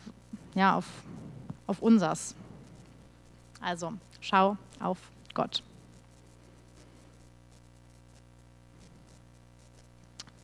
ja, 0.56 0.76
auf, 0.78 0.88
auf 1.68 1.82
unsers. 1.82 2.36
Also 3.62 3.94
schau 4.22 4.58
auf 4.80 4.98
Gott. 5.34 5.62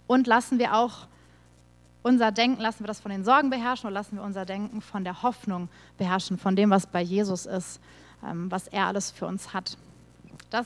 Und 0.06 0.28
lassen 0.28 0.60
wir 0.60 0.76
auch 0.76 1.08
unser 2.02 2.32
Denken, 2.32 2.62
lassen 2.62 2.82
wir 2.82 2.88
das 2.88 3.00
von 3.00 3.12
den 3.12 3.24
Sorgen 3.26 3.50
beherrschen 3.50 3.88
oder 3.88 3.94
lassen 3.94 4.16
wir 4.16 4.24
unser 4.24 4.46
Denken 4.46 4.82
von 4.82 5.04
der 5.04 5.22
Hoffnung 5.22 5.70
beherrschen, 5.98 6.38
von 6.38 6.56
dem, 6.56 6.70
was 6.70 6.88
bei 6.88 7.02
Jesus 7.02 7.46
ist, 7.46 7.80
ähm, 8.26 8.50
was 8.50 8.68
er 8.68 8.86
alles 8.86 9.12
für 9.12 9.26
uns 9.26 9.54
hat. 9.54 9.78
Das 10.50 10.66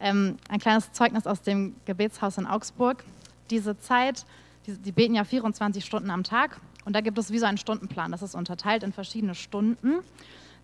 ähm, 0.00 0.38
ein 0.48 0.58
kleines 0.58 0.92
Zeugnis 0.92 1.26
aus 1.26 1.42
dem 1.42 1.76
Gebetshaus 1.84 2.38
in 2.38 2.46
Augsburg. 2.46 3.04
Diese 3.50 3.78
Zeit, 3.78 4.24
die, 4.66 4.72
die 4.78 4.92
beten 4.92 5.14
ja 5.14 5.24
24 5.24 5.84
Stunden 5.84 6.10
am 6.10 6.24
Tag 6.24 6.60
und 6.84 6.94
da 6.94 7.00
gibt 7.02 7.18
es 7.18 7.30
wie 7.30 7.38
so 7.38 7.46
einen 7.46 7.58
Stundenplan. 7.58 8.10
Das 8.10 8.22
ist 8.22 8.34
unterteilt 8.34 8.82
in 8.82 8.92
verschiedene 8.92 9.34
Stunden. 9.34 9.98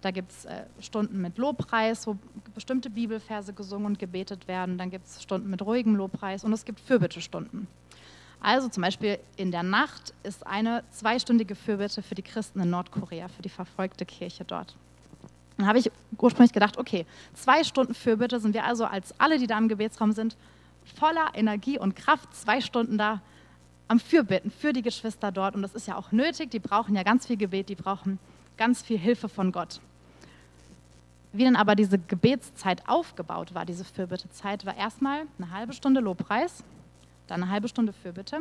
Da 0.00 0.11
gibt 0.11 0.31
es 0.31 0.44
äh, 0.46 0.64
Stunden 0.81 1.20
mit 1.20 1.38
Lobpreis, 1.38 2.07
wo 2.07 2.16
bestimmte 2.55 2.90
Bibelverse 2.90 3.52
gesungen 3.52 3.87
und 3.87 3.98
gebetet 3.98 4.48
werden. 4.48 4.79
Dann 4.79 4.90
gibt 4.90 5.07
es 5.07 5.22
Stunden 5.22 5.50
mit 5.50 5.62
ruhigem 5.62 5.94
Lobpreis 5.96 6.44
und 6.44 6.52
es 6.52 6.64
gibt 6.64 6.81
Fürbittestunden. 6.81 7.66
Also 8.40 8.68
zum 8.68 8.83
Beispiel 8.83 9.18
in 9.37 9.51
der 9.51 9.62
Nacht 9.62 10.14
ist 10.22 10.46
eine 10.46 10.85
zweistündige 10.90 11.55
Fürbitte 11.55 12.03
für 12.03 12.14
die 12.14 12.22
Christen 12.22 12.61
in 12.61 12.70
Nordkorea, 12.70 13.29
für 13.29 13.42
die 13.42 13.49
verfolgte 13.49 14.07
Kirche 14.07 14.44
dort. 14.44 14.77
Dann 15.57 15.66
habe 15.66 15.79
ich 15.79 15.90
ursprünglich 16.18 16.53
gedacht, 16.53 16.77
okay, 16.79 17.07
zwei 17.35 17.64
Stunden 17.64 17.94
Fürbitte 17.94 18.40
sind 18.40 18.55
wir 18.55 18.64
also 18.64 18.85
als 18.85 19.18
alle, 19.18 19.38
die 19.38 19.46
da 19.46 19.57
im 19.57 19.68
Gebetsraum 19.68 20.12
sind, 20.12 20.37
voller 20.99 21.31
Energie 21.35 21.79
und 21.79 21.96
Kraft, 21.96 22.35
zwei 22.35 22.61
Stunden 22.61 22.99
da 22.99 23.20
am 23.88 24.01
Fürbitten 24.01 24.51
für 24.51 24.72
die 24.72 24.83
Geschwister 24.83 25.33
dort. 25.33 25.55
Und 25.55 25.62
das 25.62 25.75
ist 25.75 25.88
ja 25.88 25.96
auch 25.96 26.12
nötig, 26.12 26.51
die 26.51 26.59
brauchen 26.59 26.94
ja 26.94 27.03
ganz 27.03 27.27
viel 27.27 27.37
Gebet, 27.37 27.68
die 27.68 27.75
brauchen 27.75 28.18
ganz 28.57 28.83
viel 28.83 28.99
Hilfe 28.99 29.29
von 29.29 29.53
Gott. 29.53 29.81
Wie 31.33 31.44
dann 31.44 31.57
aber 31.57 31.75
diese 31.75 31.99
Gebetszeit 31.99 32.88
aufgebaut 32.88 33.55
war, 33.55 33.66
diese 33.66 33.85
Fürbittezeit, 33.85 34.64
war 34.64 34.77
erstmal 34.77 35.22
eine 35.38 35.51
halbe 35.51 35.72
Stunde 35.72 36.01
Lobpreis, 36.01 36.62
dann 37.26 37.42
eine 37.42 37.50
halbe 37.50 37.68
Stunde 37.68 37.92
Fürbitte, 37.92 38.38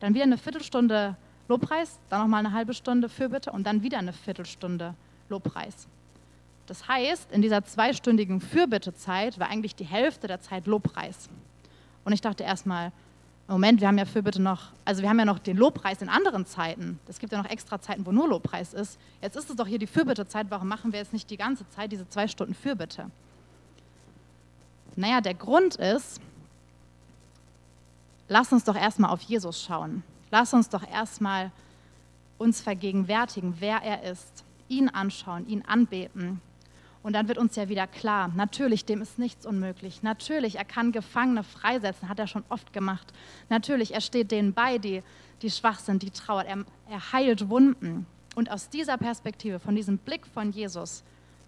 dann 0.00 0.14
wieder 0.14 0.24
eine 0.24 0.38
Viertelstunde 0.38 1.16
Lobpreis, 1.48 1.98
dann 2.08 2.22
nochmal 2.22 2.40
eine 2.40 2.52
halbe 2.54 2.74
Stunde 2.74 3.08
Fürbitte 3.08 3.52
und 3.52 3.64
dann 3.64 3.82
wieder 3.82 3.98
eine 3.98 4.12
Viertelstunde 4.12 4.94
Lobpreis. 5.28 5.86
Das 6.66 6.88
heißt, 6.88 7.32
in 7.32 7.42
dieser 7.42 7.64
zweistündigen 7.64 8.40
Fürbittezeit 8.40 9.38
war 9.38 9.48
eigentlich 9.48 9.74
die 9.74 9.84
Hälfte 9.84 10.28
der 10.28 10.40
Zeit 10.40 10.66
Lobpreis. 10.66 11.28
Und 12.04 12.12
ich 12.12 12.20
dachte 12.20 12.44
erstmal, 12.44 12.92
Moment, 13.48 13.80
wir 13.80 13.88
haben 13.88 13.98
ja 13.98 14.04
Fürbitte 14.04 14.40
noch, 14.40 14.68
also 14.84 15.02
wir 15.02 15.08
haben 15.08 15.18
ja 15.18 15.24
noch 15.24 15.38
den 15.38 15.56
Lobpreis 15.56 16.00
in 16.00 16.08
anderen 16.08 16.46
Zeiten. 16.46 16.98
Es 17.08 17.18
gibt 17.18 17.32
ja 17.32 17.42
noch 17.42 17.50
extra 17.50 17.80
Zeiten, 17.80 18.06
wo 18.06 18.12
nur 18.12 18.28
Lobpreis 18.28 18.72
ist. 18.72 18.98
Jetzt 19.20 19.36
ist 19.36 19.50
es 19.50 19.56
doch 19.56 19.66
hier 19.66 19.78
die 19.78 19.86
Fürbittezeit, 19.86 20.46
warum 20.48 20.68
machen 20.68 20.92
wir 20.92 21.00
jetzt 21.00 21.12
nicht 21.12 21.28
die 21.28 21.36
ganze 21.36 21.68
Zeit 21.70 21.92
diese 21.92 22.08
zwei 22.08 22.28
Stunden 22.28 22.54
Fürbitte? 22.54 23.10
Naja, 24.94 25.20
der 25.20 25.34
Grund 25.34 25.76
ist, 25.76 26.20
lass 28.28 28.52
uns 28.52 28.64
doch 28.64 28.76
erstmal 28.76 29.10
auf 29.10 29.22
Jesus 29.22 29.62
schauen. 29.62 30.02
Lass 30.30 30.54
uns 30.54 30.68
doch 30.68 30.88
erstmal 30.88 31.50
uns 32.38 32.60
vergegenwärtigen, 32.60 33.54
wer 33.58 33.82
er 33.82 34.10
ist, 34.10 34.44
ihn 34.68 34.88
anschauen, 34.88 35.46
ihn 35.46 35.62
anbeten. 35.66 36.40
Und 37.02 37.14
dann 37.14 37.26
wird 37.26 37.38
uns 37.38 37.56
ja 37.56 37.68
wieder 37.68 37.86
klar, 37.86 38.30
natürlich, 38.34 38.84
dem 38.84 39.02
ist 39.02 39.18
nichts 39.18 39.44
unmöglich. 39.44 40.02
Natürlich, 40.02 40.56
er 40.56 40.64
kann 40.64 40.92
Gefangene 40.92 41.42
freisetzen, 41.42 42.08
hat 42.08 42.18
er 42.18 42.28
schon 42.28 42.44
oft 42.48 42.72
gemacht. 42.72 43.12
Natürlich, 43.48 43.92
er 43.92 44.00
steht 44.00 44.30
denen 44.30 44.52
bei, 44.52 44.78
die, 44.78 45.02
die 45.42 45.50
schwach 45.50 45.80
sind, 45.80 46.02
die 46.02 46.10
trauert. 46.10 46.46
Er, 46.46 46.64
er 46.88 47.12
heilt 47.12 47.48
Wunden. 47.48 48.06
Und 48.36 48.50
aus 48.50 48.68
dieser 48.68 48.96
Perspektive, 48.98 49.58
von 49.58 49.74
diesem 49.74 49.98
Blick 49.98 50.26
von 50.26 50.52
Jesus, 50.52 51.02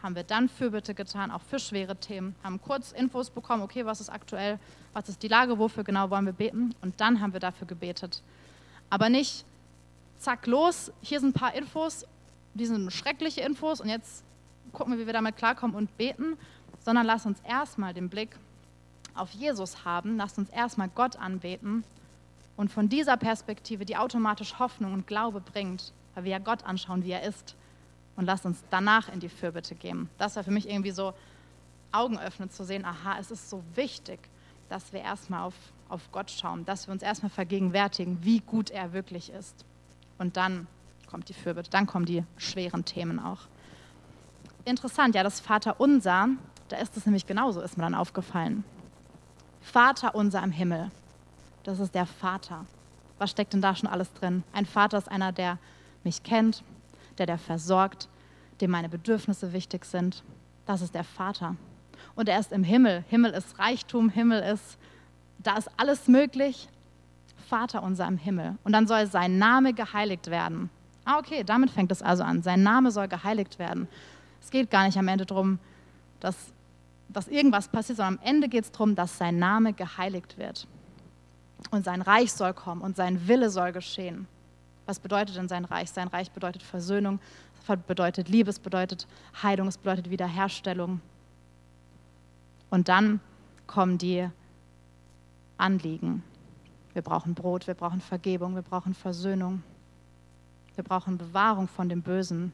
haben 0.04 0.14
wir 0.14 0.22
dann 0.22 0.50
Fürbitte 0.50 0.94
getan, 0.94 1.30
auch 1.30 1.40
für 1.40 1.58
schwere 1.58 1.96
Themen, 1.96 2.36
haben 2.44 2.60
kurz 2.60 2.92
Infos 2.92 3.30
bekommen, 3.30 3.62
okay, 3.62 3.86
was 3.86 4.02
ist 4.02 4.10
aktuell, 4.10 4.58
was 4.92 5.08
ist 5.08 5.22
die 5.22 5.28
Lage, 5.28 5.58
wofür 5.58 5.82
genau 5.82 6.10
wollen 6.10 6.26
wir 6.26 6.34
beten. 6.34 6.74
Und 6.82 7.00
dann 7.00 7.22
haben 7.22 7.32
wir 7.32 7.40
dafür 7.40 7.66
gebetet. 7.66 8.22
Aber 8.90 9.08
nicht, 9.08 9.46
zack, 10.18 10.46
los, 10.46 10.92
hier 11.00 11.20
sind 11.20 11.30
ein 11.30 11.40
paar 11.40 11.54
Infos, 11.54 12.06
die 12.52 12.66
sind 12.66 12.92
schreckliche 12.92 13.40
Infos 13.40 13.80
und 13.80 13.88
jetzt 13.88 14.22
gucken 14.72 14.92
wir, 14.92 15.00
wie 15.00 15.06
wir 15.06 15.14
damit 15.14 15.36
klarkommen 15.36 15.74
und 15.74 15.96
beten, 15.96 16.36
sondern 16.84 17.06
lass 17.06 17.24
uns 17.24 17.40
erstmal 17.40 17.94
den 17.94 18.10
Blick 18.10 18.36
auf 19.14 19.30
Jesus 19.30 19.86
haben, 19.86 20.18
lass 20.18 20.36
uns 20.36 20.50
erstmal 20.50 20.90
Gott 20.90 21.16
anbeten 21.16 21.82
und 22.56 22.70
von 22.70 22.90
dieser 22.90 23.16
Perspektive, 23.16 23.86
die 23.86 23.96
automatisch 23.96 24.58
Hoffnung 24.58 24.92
und 24.92 25.06
Glaube 25.06 25.40
bringt, 25.40 25.92
weil 26.14 26.24
wir 26.24 26.32
ja 26.32 26.38
Gott 26.38 26.62
anschauen, 26.64 27.04
wie 27.04 27.12
er 27.12 27.22
ist, 27.22 27.56
und 28.16 28.24
lass 28.26 28.44
uns 28.44 28.62
danach 28.70 29.08
in 29.12 29.20
die 29.20 29.28
Fürbitte 29.28 29.74
gehen. 29.74 30.08
Das 30.18 30.36
war 30.36 30.44
für 30.44 30.50
mich 30.50 30.68
irgendwie 30.68 30.90
so 30.90 31.14
Augen 31.92 32.18
öffnen 32.18 32.50
zu 32.50 32.64
sehen, 32.64 32.84
aha, 32.84 33.18
es 33.20 33.30
ist 33.30 33.50
so 33.50 33.62
wichtig, 33.74 34.18
dass 34.68 34.92
wir 34.92 35.00
erstmal 35.00 35.42
auf, 35.42 35.54
auf 35.88 36.10
Gott 36.12 36.30
schauen, 36.30 36.64
dass 36.64 36.86
wir 36.86 36.92
uns 36.92 37.02
erstmal 37.02 37.30
vergegenwärtigen, 37.30 38.18
wie 38.22 38.40
gut 38.40 38.70
er 38.70 38.92
wirklich 38.92 39.30
ist. 39.30 39.64
Und 40.18 40.36
dann 40.36 40.66
kommt 41.08 41.28
die 41.28 41.34
Fürbitte, 41.34 41.70
dann 41.70 41.86
kommen 41.86 42.06
die 42.06 42.24
schweren 42.36 42.84
Themen 42.84 43.20
auch 43.20 43.40
interessant, 44.64 45.14
ja, 45.14 45.22
das 45.22 45.40
Vater 45.40 45.80
unser, 45.80 46.28
da 46.68 46.76
ist 46.76 46.96
es 46.96 47.06
nämlich 47.06 47.26
genauso, 47.26 47.60
ist 47.60 47.76
mir 47.76 47.84
dann 47.84 47.94
aufgefallen. 47.94 48.64
Vater 49.60 50.14
unser 50.14 50.42
im 50.42 50.50
Himmel, 50.50 50.90
das 51.62 51.80
ist 51.80 51.94
der 51.94 52.06
Vater. 52.06 52.66
Was 53.18 53.30
steckt 53.30 53.52
denn 53.52 53.62
da 53.62 53.74
schon 53.74 53.88
alles 53.88 54.12
drin? 54.12 54.42
Ein 54.52 54.66
Vater 54.66 54.98
ist 54.98 55.10
einer, 55.10 55.32
der 55.32 55.58
mich 56.02 56.22
kennt, 56.22 56.62
der 57.18 57.26
der 57.26 57.38
versorgt, 57.38 58.08
dem 58.60 58.70
meine 58.70 58.88
Bedürfnisse 58.88 59.52
wichtig 59.52 59.84
sind. 59.84 60.22
Das 60.66 60.80
ist 60.80 60.94
der 60.94 61.04
Vater. 61.04 61.56
Und 62.14 62.28
er 62.28 62.38
ist 62.38 62.52
im 62.52 62.64
Himmel. 62.64 63.04
Himmel 63.08 63.32
ist 63.32 63.58
Reichtum, 63.58 64.08
Himmel 64.08 64.42
ist, 64.42 64.78
da 65.38 65.56
ist 65.56 65.70
alles 65.76 66.08
möglich. 66.08 66.68
Vater 67.48 67.82
unser 67.82 68.06
im 68.08 68.16
Himmel. 68.16 68.56
Und 68.64 68.72
dann 68.72 68.86
soll 68.86 69.06
sein 69.06 69.38
Name 69.38 69.74
geheiligt 69.74 70.28
werden. 70.28 70.70
Ah, 71.04 71.18
okay, 71.18 71.44
damit 71.44 71.70
fängt 71.70 71.92
es 71.92 72.02
also 72.02 72.22
an. 72.22 72.42
Sein 72.42 72.62
Name 72.62 72.90
soll 72.90 73.08
geheiligt 73.08 73.58
werden. 73.58 73.88
Es 74.40 74.50
geht 74.50 74.70
gar 74.70 74.86
nicht 74.86 74.96
am 74.96 75.08
Ende 75.08 75.26
darum, 75.26 75.58
dass, 76.20 76.36
dass 77.08 77.28
irgendwas 77.28 77.68
passiert, 77.68 77.98
sondern 77.98 78.18
am 78.18 78.26
Ende 78.26 78.48
geht 78.48 78.64
es 78.64 78.72
darum, 78.72 78.94
dass 78.94 79.18
sein 79.18 79.38
Name 79.38 79.74
geheiligt 79.74 80.38
wird. 80.38 80.66
Und 81.70 81.84
sein 81.84 82.02
Reich 82.02 82.32
soll 82.32 82.54
kommen 82.54 82.80
und 82.80 82.96
sein 82.96 83.28
Wille 83.28 83.50
soll 83.50 83.72
geschehen. 83.72 84.26
Was 84.86 84.98
bedeutet 84.98 85.36
denn 85.36 85.48
sein 85.48 85.64
Reich? 85.64 85.90
Sein 85.90 86.08
Reich 86.08 86.30
bedeutet 86.30 86.62
Versöhnung, 86.62 87.18
es 87.66 87.78
bedeutet 87.86 88.28
Liebe, 88.28 88.50
es 88.50 88.58
bedeutet 88.58 89.06
Heilung, 89.42 89.68
es 89.68 89.78
bedeutet 89.78 90.10
Wiederherstellung. 90.10 91.00
Und 92.70 92.88
dann 92.88 93.20
kommen 93.66 93.98
die 93.98 94.28
Anliegen. 95.56 96.22
Wir 96.92 97.02
brauchen 97.02 97.34
Brot, 97.34 97.66
wir 97.66 97.74
brauchen 97.74 98.00
Vergebung, 98.00 98.54
wir 98.54 98.62
brauchen 98.62 98.94
Versöhnung, 98.94 99.62
wir 100.74 100.84
brauchen 100.84 101.18
Bewahrung 101.18 101.68
von 101.68 101.88
dem 101.88 102.02
Bösen, 102.02 102.52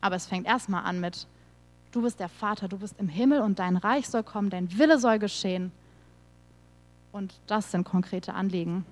aber 0.00 0.16
es 0.16 0.26
fängt 0.26 0.46
erstmal 0.46 0.84
an 0.84 1.00
mit, 1.00 1.26
du 1.92 2.02
bist 2.02 2.20
der 2.20 2.28
Vater, 2.28 2.68
du 2.68 2.78
bist 2.78 2.94
im 2.98 3.08
Himmel 3.08 3.40
und 3.40 3.58
dein 3.58 3.76
Reich 3.76 4.08
soll 4.08 4.22
kommen, 4.22 4.50
dein 4.50 4.78
Wille 4.78 4.98
soll 4.98 5.18
geschehen. 5.18 5.72
Und 7.12 7.34
das 7.48 7.72
sind 7.72 7.84
konkrete 7.84 8.34
Anliegen. 8.34 8.86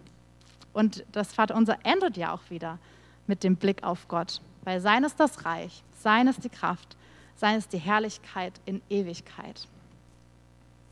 Und 0.79 1.05
das 1.11 1.33
Vaterunser 1.33 1.77
endet 1.83 2.17
ja 2.17 2.33
auch 2.33 2.51
wieder 2.51 2.79
mit 3.27 3.43
dem 3.43 3.57
Blick 3.57 3.83
auf 3.83 4.07
Gott, 4.07 4.41
weil 4.63 4.81
sein 4.81 5.03
ist 5.03 5.19
das 5.19 5.45
Reich, 5.45 5.83
sein 5.99 6.29
ist 6.29 6.45
die 6.45 6.49
Kraft, 6.49 6.97
sein 7.35 7.59
ist 7.59 7.73
die 7.73 7.79
Herrlichkeit 7.79 8.53
in 8.65 8.81
Ewigkeit. 8.89 9.67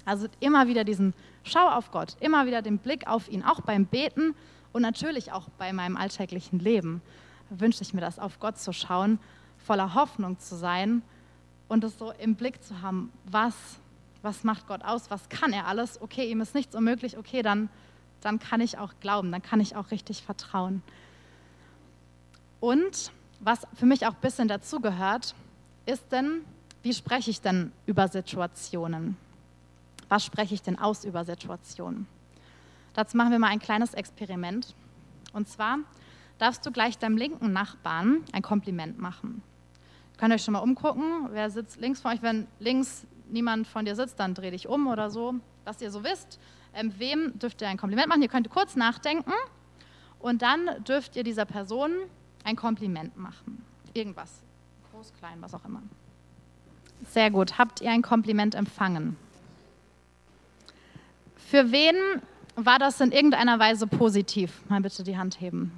Also 0.04 0.26
immer 0.40 0.66
wieder 0.66 0.82
diesen 0.82 1.14
Schau 1.44 1.68
auf 1.68 1.92
Gott, 1.92 2.16
immer 2.18 2.46
wieder 2.46 2.62
den 2.62 2.78
Blick 2.78 3.06
auf 3.06 3.28
ihn, 3.28 3.44
auch 3.44 3.60
beim 3.60 3.86
Beten 3.86 4.34
und 4.72 4.82
natürlich 4.82 5.30
auch 5.30 5.48
bei 5.56 5.72
meinem 5.72 5.96
alltäglichen 5.96 6.58
Leben 6.58 7.00
wünsche 7.48 7.82
ich 7.82 7.94
mir 7.94 8.00
das, 8.00 8.18
auf 8.18 8.40
Gott 8.40 8.58
zu 8.58 8.72
schauen 8.72 9.20
voller 9.64 9.94
Hoffnung 9.94 10.36
zu 10.40 10.56
sein 10.56 11.02
und 11.68 11.84
es 11.84 11.96
so 11.96 12.10
im 12.10 12.34
Blick 12.34 12.60
zu 12.64 12.82
haben, 12.82 13.12
was, 13.30 13.54
was 14.22 14.42
macht 14.42 14.66
Gott 14.66 14.82
aus, 14.82 15.12
was 15.12 15.28
kann 15.28 15.52
er 15.52 15.68
alles, 15.68 16.02
okay, 16.02 16.28
ihm 16.28 16.40
ist 16.40 16.56
nichts 16.56 16.74
unmöglich, 16.74 17.16
okay, 17.16 17.42
dann, 17.42 17.68
dann 18.20 18.38
kann 18.38 18.60
ich 18.60 18.78
auch 18.78 18.94
glauben, 19.00 19.32
dann 19.32 19.42
kann 19.42 19.60
ich 19.60 19.76
auch 19.76 19.90
richtig 19.90 20.22
vertrauen. 20.22 20.82
Und 22.60 23.12
was 23.40 23.66
für 23.74 23.86
mich 23.86 24.06
auch 24.06 24.14
ein 24.14 24.20
bisschen 24.20 24.48
dazugehört, 24.48 25.34
ist 25.84 26.10
denn, 26.10 26.44
wie 26.82 26.94
spreche 26.94 27.30
ich 27.30 27.40
denn 27.40 27.72
über 27.86 28.08
Situationen? 28.08 29.16
Was 30.08 30.24
spreche 30.24 30.54
ich 30.54 30.62
denn 30.62 30.78
aus 30.78 31.04
über 31.04 31.24
Situationen? 31.24 32.06
Dazu 32.94 33.16
machen 33.16 33.30
wir 33.30 33.38
mal 33.38 33.48
ein 33.48 33.58
kleines 33.58 33.92
Experiment. 33.94 34.74
Und 35.32 35.48
zwar 35.48 35.78
darfst 36.38 36.64
du 36.64 36.70
gleich 36.70 36.98
deinem 36.98 37.16
linken 37.16 37.52
Nachbarn 37.52 38.24
ein 38.32 38.42
Kompliment 38.42 38.98
machen. 38.98 39.42
Könnt 40.16 40.32
ihr 40.32 40.36
euch 40.36 40.44
schon 40.44 40.52
mal 40.52 40.60
umgucken, 40.60 41.28
wer 41.30 41.50
sitzt 41.50 41.78
links 41.78 42.00
von 42.00 42.12
euch. 42.12 42.22
Wenn 42.22 42.46
links 42.58 43.06
niemand 43.28 43.66
von 43.66 43.84
dir 43.84 43.94
sitzt, 43.94 44.18
dann 44.18 44.34
dreh 44.34 44.50
dich 44.50 44.66
um 44.66 44.86
oder 44.86 45.10
so, 45.10 45.34
dass 45.64 45.80
ihr 45.82 45.90
so 45.90 46.04
wisst. 46.04 46.38
Ähm, 46.76 46.92
wem 46.98 47.38
dürft 47.38 47.62
ihr 47.62 47.68
ein 47.68 47.78
Kompliment 47.78 48.08
machen? 48.08 48.20
Ihr 48.22 48.28
könnt 48.28 48.50
kurz 48.50 48.76
nachdenken 48.76 49.32
und 50.18 50.42
dann 50.42 50.84
dürft 50.84 51.16
ihr 51.16 51.24
dieser 51.24 51.46
Person 51.46 51.90
ein 52.44 52.54
Kompliment 52.54 53.16
machen. 53.16 53.64
Irgendwas. 53.94 54.42
Groß, 54.92 55.12
klein, 55.18 55.38
was 55.40 55.54
auch 55.54 55.64
immer. 55.64 55.82
Sehr 57.08 57.30
gut. 57.30 57.58
Habt 57.58 57.80
ihr 57.80 57.90
ein 57.90 58.02
Kompliment 58.02 58.54
empfangen? 58.54 59.16
Für 61.36 61.72
wen 61.72 61.96
war 62.56 62.78
das 62.78 63.00
in 63.00 63.10
irgendeiner 63.10 63.58
Weise 63.58 63.86
positiv? 63.86 64.60
Mal 64.68 64.82
bitte 64.82 65.02
die 65.02 65.16
Hand 65.16 65.40
heben. 65.40 65.72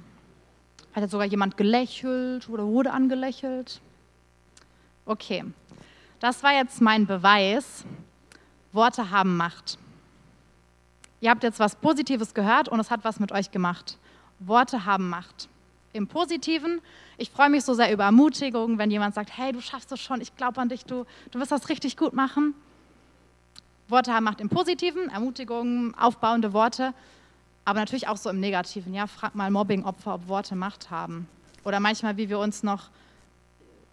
Hat 0.93 1.03
jetzt 1.03 1.11
sogar 1.11 1.27
jemand 1.27 1.55
gelächelt 1.55 2.49
oder 2.49 2.65
wurde 2.65 2.91
angelächelt? 2.91 3.79
Okay, 5.05 5.45
das 6.19 6.43
war 6.43 6.53
jetzt 6.53 6.81
mein 6.81 7.05
Beweis. 7.05 7.85
Worte 8.73 9.11
haben 9.11 9.37
Macht. 9.37 9.77
Ihr 11.21 11.29
habt 11.29 11.43
jetzt 11.43 11.59
was 11.59 11.75
Positives 11.75 12.33
gehört 12.33 12.69
und 12.69 12.79
es 12.79 12.89
hat 12.89 13.03
was 13.03 13.19
mit 13.19 13.31
euch 13.31 13.51
gemacht. 13.51 13.97
Worte 14.39 14.85
haben 14.85 15.09
Macht. 15.09 15.49
Im 15.91 16.07
Positiven, 16.07 16.81
ich 17.17 17.31
freue 17.31 17.49
mich 17.49 17.63
so 17.63 17.73
sehr 17.73 17.91
über 17.91 18.03
Ermutigung, 18.03 18.77
wenn 18.77 18.91
jemand 18.91 19.15
sagt, 19.15 19.35
hey, 19.35 19.51
du 19.51 19.59
schaffst 19.59 19.91
es 19.91 19.99
schon, 19.99 20.21
ich 20.21 20.35
glaube 20.37 20.61
an 20.61 20.69
dich, 20.69 20.85
du, 20.85 21.05
du 21.31 21.39
wirst 21.39 21.51
das 21.51 21.67
richtig 21.67 21.97
gut 21.97 22.13
machen. 22.13 22.53
Worte 23.87 24.13
haben 24.13 24.23
Macht 24.23 24.39
im 24.39 24.49
Positiven, 24.49 25.09
Ermutigung, 25.09 25.95
aufbauende 25.95 26.53
Worte, 26.53 26.93
aber 27.65 27.79
natürlich 27.79 28.07
auch 28.07 28.17
so 28.17 28.29
im 28.29 28.39
Negativen. 28.39 28.93
Ja, 28.93 29.07
frag 29.07 29.35
mal 29.35 29.49
Mobbing-Opfer, 29.49 30.13
ob 30.13 30.27
Worte 30.27 30.55
Macht 30.55 30.91
haben. 30.91 31.27
Oder 31.63 31.79
manchmal, 31.79 32.17
wie 32.17 32.29
wir 32.29 32.39
uns 32.39 32.63
noch 32.63 32.89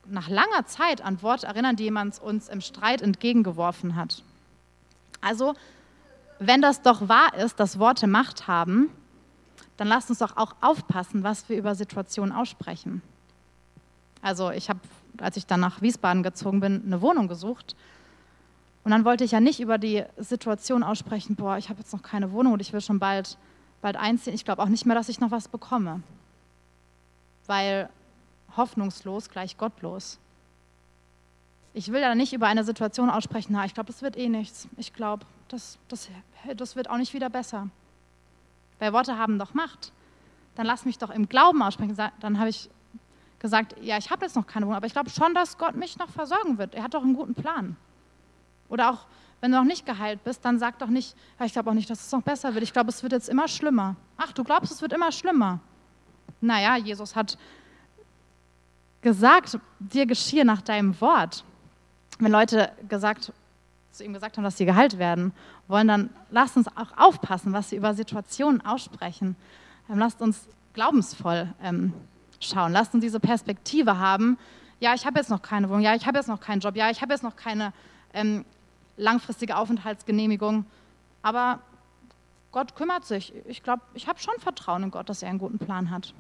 nach 0.08 0.28
langer 0.28 0.66
Zeit 0.66 1.00
an 1.00 1.22
Worte 1.22 1.46
erinnern, 1.46 1.76
die 1.76 1.84
jemand 1.84 2.20
uns 2.20 2.48
im 2.48 2.60
Streit 2.60 3.02
entgegengeworfen 3.02 3.96
hat. 3.96 4.22
Also, 5.20 5.54
wenn 6.38 6.62
das 6.62 6.83
doch 6.83 7.09
wahr 7.09 7.35
ist, 7.35 7.59
dass 7.61 7.79
Worte 7.79 8.07
Macht 8.07 8.46
haben, 8.46 8.90
dann 9.77 9.88
lasst 9.88 10.11
uns 10.11 10.18
doch 10.18 10.37
auch 10.37 10.55
aufpassen, 10.61 11.22
was 11.22 11.49
wir 11.49 11.59
über 11.59 11.75
Situationen 11.75 12.35
aussprechen. 12.35 13.03
Also 14.22 14.51
ich 14.51 14.68
habe, 14.68 14.81
als 15.18 15.37
ich 15.37 15.46
dann 15.46 15.61
nach 15.61 15.83
Wiesbaden 15.83 16.22
gezogen 16.22 16.61
bin, 16.61 16.83
eine 16.85 17.01
Wohnung 17.01 17.29
gesucht. 17.29 17.77
Und 18.85 18.90
dann 18.90 19.05
wollte 19.05 19.25
ich 19.25 19.33
ja 19.33 19.40
nicht 19.40 19.61
über 19.61 19.79
die 19.79 20.05
Situation 20.16 20.83
aussprechen, 20.83 21.37
boah, 21.37 21.59
ich 21.59 21.68
habe 21.68 21.81
jetzt 21.81 21.92
noch 21.92 22.03
keine 22.03 22.33
Wohnung 22.33 22.55
und 22.55 22.61
ich 22.61 22.72
will 22.72 22.81
schon 22.81 22.99
bald, 22.99 23.37
bald 23.83 23.96
einziehen. 23.96 24.35
Ich 24.35 24.44
glaube 24.44 24.62
auch 24.62 24.68
nicht 24.68 24.87
mehr, 24.87 24.96
dass 24.96 25.09
ich 25.09 25.20
noch 25.20 25.31
was 25.31 25.49
bekomme. 25.49 26.03
Weil 27.46 27.88
hoffnungslos 28.57 29.29
gleich 29.29 29.59
gottlos. 29.59 30.18
Ich 31.75 31.92
will 31.92 32.01
ja 32.01 32.14
nicht 32.14 32.33
über 32.33 32.46
eine 32.46 32.64
Situation 32.64 33.11
aussprechen, 33.11 33.53
na, 33.53 33.66
ich 33.66 33.75
glaube, 33.75 33.88
das 33.92 34.03
wird 34.03 34.16
eh 34.16 34.29
nichts. 34.29 34.66
Ich 34.79 34.94
glaube, 34.94 35.27
das, 35.48 35.78
das, 35.88 36.09
das 36.56 36.76
wird 36.76 36.90
auch 36.90 36.96
nicht 36.96 37.14
wieder 37.14 37.30
besser. 37.30 37.68
Weil 38.78 38.92
Worte 38.92 39.18
haben 39.18 39.38
doch 39.38 39.54
Macht. 39.54 39.92
Dann 40.54 40.66
lass 40.66 40.85
mich 40.85 40.98
doch 40.98 41.11
im 41.11 41.28
Glauben 41.28 41.62
aussprechen. 41.62 41.96
Dann 42.20 42.38
habe 42.38 42.48
ich 42.48 42.70
gesagt, 43.38 43.76
ja, 43.82 43.98
ich 43.98 44.11
habe 44.11 44.24
jetzt 44.24 44.37
noch 44.37 44.46
keine 44.46 44.66
Wohnung, 44.66 44.76
aber 44.76 44.87
ich 44.87 44.92
glaube 44.92 45.11
schon, 45.11 45.35
dass 45.35 45.59
Gott 45.59 45.76
mich 45.76 45.98
noch 45.98 46.09
versorgen 46.09 46.59
wird. 46.59 46.74
Er 46.74 46.82
hat 46.82 46.94
doch 46.94 47.02
einen 47.02 47.14
guten 47.14 47.35
Plan. 47.35 47.76
Oder 48.68 48.90
auch, 48.90 49.06
wenn 49.40 49.52
du 49.52 49.59
noch 49.59 49.64
nicht 49.64 49.87
geheilt 49.87 50.24
bist, 50.24 50.44
dann 50.44 50.59
sag 50.59 50.78
doch 50.78 50.88
nicht, 50.88 51.14
ja, 51.38 51.46
ich 51.46 51.52
glaube 51.52 51.70
auch 51.70 51.74
nicht, 51.74 51.88
dass 51.88 52.06
es 52.06 52.12
noch 52.12 52.22
besser 52.22 52.54
wird. 52.54 52.64
Ich 52.64 52.72
glaube, 52.72 52.90
es 52.90 53.02
wird 53.02 53.12
jetzt 53.12 53.28
immer 53.28 53.48
schlimmer. 53.48 53.96
Ach, 54.16 54.32
du 54.32 54.42
glaubst, 54.42 54.72
es 54.72 54.80
wird 54.82 54.92
immer 54.92 55.12
schlimmer. 55.12 55.61
Naja, 56.40 56.76
Jesus 56.76 57.14
hat 57.14 57.38
gesagt, 59.02 59.59
dir 59.78 60.06
geschehe 60.06 60.44
nach 60.44 60.62
deinem 60.62 60.98
Wort. 61.00 61.44
Wenn 62.18 62.32
Leute 62.32 62.72
gesagt, 62.88 63.32
zu 63.96 64.04
ihm 64.04 64.12
gesagt 64.12 64.37
haben, 64.37 64.44
dass 64.44 64.56
sie 64.56 64.64
geheilt 64.64 64.98
werden 64.98 65.32
wollen, 65.68 65.88
dann 65.88 66.11
lasst 66.30 66.56
uns 66.56 66.68
auch 66.68 66.96
aufpassen, 66.96 67.52
was 67.52 67.70
sie 67.70 67.76
über 67.76 67.94
Situationen 67.94 68.64
aussprechen. 68.64 69.37
Ähm, 69.90 69.98
lasst 69.98 70.20
uns 70.20 70.48
glaubensvoll 70.74 71.52
ähm, 71.62 71.92
schauen. 72.40 72.72
Lasst 72.72 72.94
uns 72.94 73.02
diese 73.02 73.20
Perspektive 73.20 73.98
haben. 73.98 74.38
Ja, 74.80 74.94
ich 74.94 75.06
habe 75.06 75.18
jetzt 75.18 75.30
noch 75.30 75.42
keine 75.42 75.68
Wohnung. 75.68 75.82
Ja, 75.82 75.94
ich 75.94 76.06
habe 76.06 76.18
jetzt 76.18 76.28
noch 76.28 76.40
keinen 76.40 76.61
Job. 76.61 76.76
Ja, 76.76 76.90
ich 76.90 77.00
habe 77.00 77.12
jetzt 77.12 77.22
noch 77.22 77.37
keine 77.37 77.72
ähm, 78.12 78.44
langfristige 78.96 79.56
Aufenthaltsgenehmigung. 79.56 80.66
Aber 81.22 81.61
Gott 82.52 82.74
kümmert 82.76 83.04
sich. 83.04 83.32
Ich 83.46 83.62
glaube, 83.62 83.82
ich 83.94 84.06
habe 84.09 84.18
schon 84.18 84.35
Vertrauen 84.38 84.82
in 84.85 84.90
Gott, 84.90 85.09
dass 85.09 85.22
er 85.22 85.30
einen 85.30 85.38
guten 85.38 85.59
Plan 85.59 85.90
hat. 85.90 86.14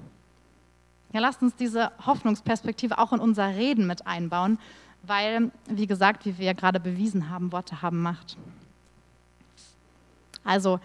Ja, 1.12 1.20
lasst 1.20 1.42
uns 1.42 1.54
diese 1.54 1.92
Hoffnungsperspektive 2.04 2.98
auch 2.98 3.12
in 3.12 3.20
unser 3.20 3.48
Reden 3.54 3.86
mit 3.86 4.06
einbauen, 4.06 4.58
weil, 5.06 5.50
wie 5.68 5.86
gesagt, 5.86 6.24
wie 6.26 6.38
wir 6.38 6.54
gerade 6.54 6.80
bewiesen 6.80 7.30
haben, 7.30 7.52
Worte 7.52 7.82
haben 7.82 8.02
Macht. 8.02 8.36
Also 10.44 10.80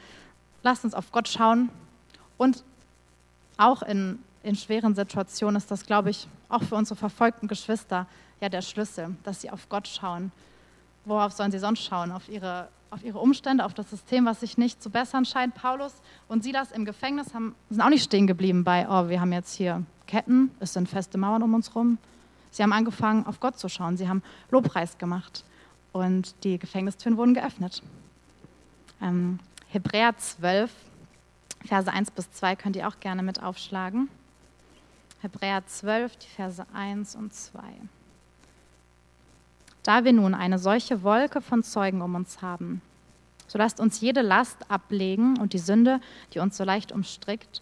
lasst 0.64 0.84
uns 0.84 0.94
auf 0.94 1.12
Gott 1.12 1.28
schauen 1.28 1.70
und 2.38 2.64
auch 3.58 3.84
in, 3.84 4.20
in 4.44 4.56
schweren 4.56 4.96
Situationen 4.96 5.56
ist 5.56 5.70
das, 5.70 5.86
glaube 5.86 6.10
ich, 6.10 6.28
auch 6.50 6.64
für 6.64 6.76
unsere 6.76 6.96
verfolgten 6.96 7.48
Geschwister 7.48 8.08
ja 8.40 8.50
der 8.50 8.62
Schlüssel, 8.62 9.16
dass 9.24 9.42
sie 9.42 9.52
auf 9.52 9.70
Gott 9.70 9.88
schauen. 9.88 10.32
Worauf 11.06 11.32
sollen 11.32 11.52
sie 11.52 11.60
sonst 11.60 11.84
schauen? 11.84 12.12
Auf 12.12 12.28
ihre, 12.28 12.70
auf 12.90 13.04
ihre 13.04 13.20
Umstände, 13.20 13.64
auf 13.66 13.74
das 13.74 13.90
System, 13.90 14.26
was 14.26 14.40
sich 14.40 14.58
nicht 14.58 14.82
zu 14.82 14.90
bessern 14.90 15.26
scheint. 15.26 15.54
Paulus 15.54 15.94
und 16.28 16.44
Silas 16.44 16.72
im 16.72 16.86
Gefängnis 16.86 17.34
haben, 17.34 17.56
sind 17.70 17.82
auch 17.82 17.90
nicht 17.90 18.04
stehen 18.04 18.28
geblieben 18.28 18.64
bei, 18.64 18.88
oh, 18.90 19.10
wir 19.10 19.22
haben 19.22 19.32
jetzt 19.32 19.56
hier 19.56 19.84
Ketten, 20.08 20.52
es 20.60 20.74
sind 20.74 20.90
feste 20.90 21.18
Mauern 21.18 21.44
um 21.44 21.54
uns 21.54 21.76
rum. 21.76 21.98
Sie 22.52 22.62
haben 22.62 22.74
angefangen, 22.74 23.26
auf 23.26 23.40
Gott 23.40 23.58
zu 23.58 23.70
schauen. 23.70 23.98
Sie 23.98 24.08
haben 24.08 24.22
Lobpreis 24.52 24.98
gemacht 24.98 25.44
und 25.94 26.36
die 26.44 26.60
Gefängnistüren 26.60 27.18
wurden 27.18 27.34
geöffnet. 27.34 27.82
Ähm, 29.02 29.40
Hebräer 29.70 30.18
12, 30.18 30.70
Verse 31.66 31.92
1 31.92 32.12
bis 32.12 32.32
2 32.32 32.56
könnt 32.56 32.76
ihr 32.76 32.88
auch 32.88 33.00
gerne 33.00 33.24
mit 33.24 33.42
aufschlagen. 33.42 34.10
Hebräer 35.22 35.66
12, 35.66 36.18
die 36.18 36.28
Verse 36.28 36.66
1 36.74 37.16
und 37.16 37.34
2. 37.34 37.62
Da 39.84 40.04
wir 40.04 40.14
nun 40.14 40.36
eine 40.36 40.60
solche 40.60 41.04
Wolke 41.04 41.42
von 41.42 41.64
Zeugen 41.64 42.02
um 42.02 42.16
uns 42.16 42.42
haben, 42.42 42.82
so 43.48 43.58
lasst 43.58 43.80
uns 43.80 44.02
jede 44.02 44.22
Last 44.22 44.70
ablegen 44.70 45.38
und 45.38 45.54
die 45.54 45.60
Sünde, 45.60 46.00
die 46.34 46.40
uns 46.40 46.58
so 46.58 46.64
leicht 46.64 46.92
umstrickt, 46.92 47.62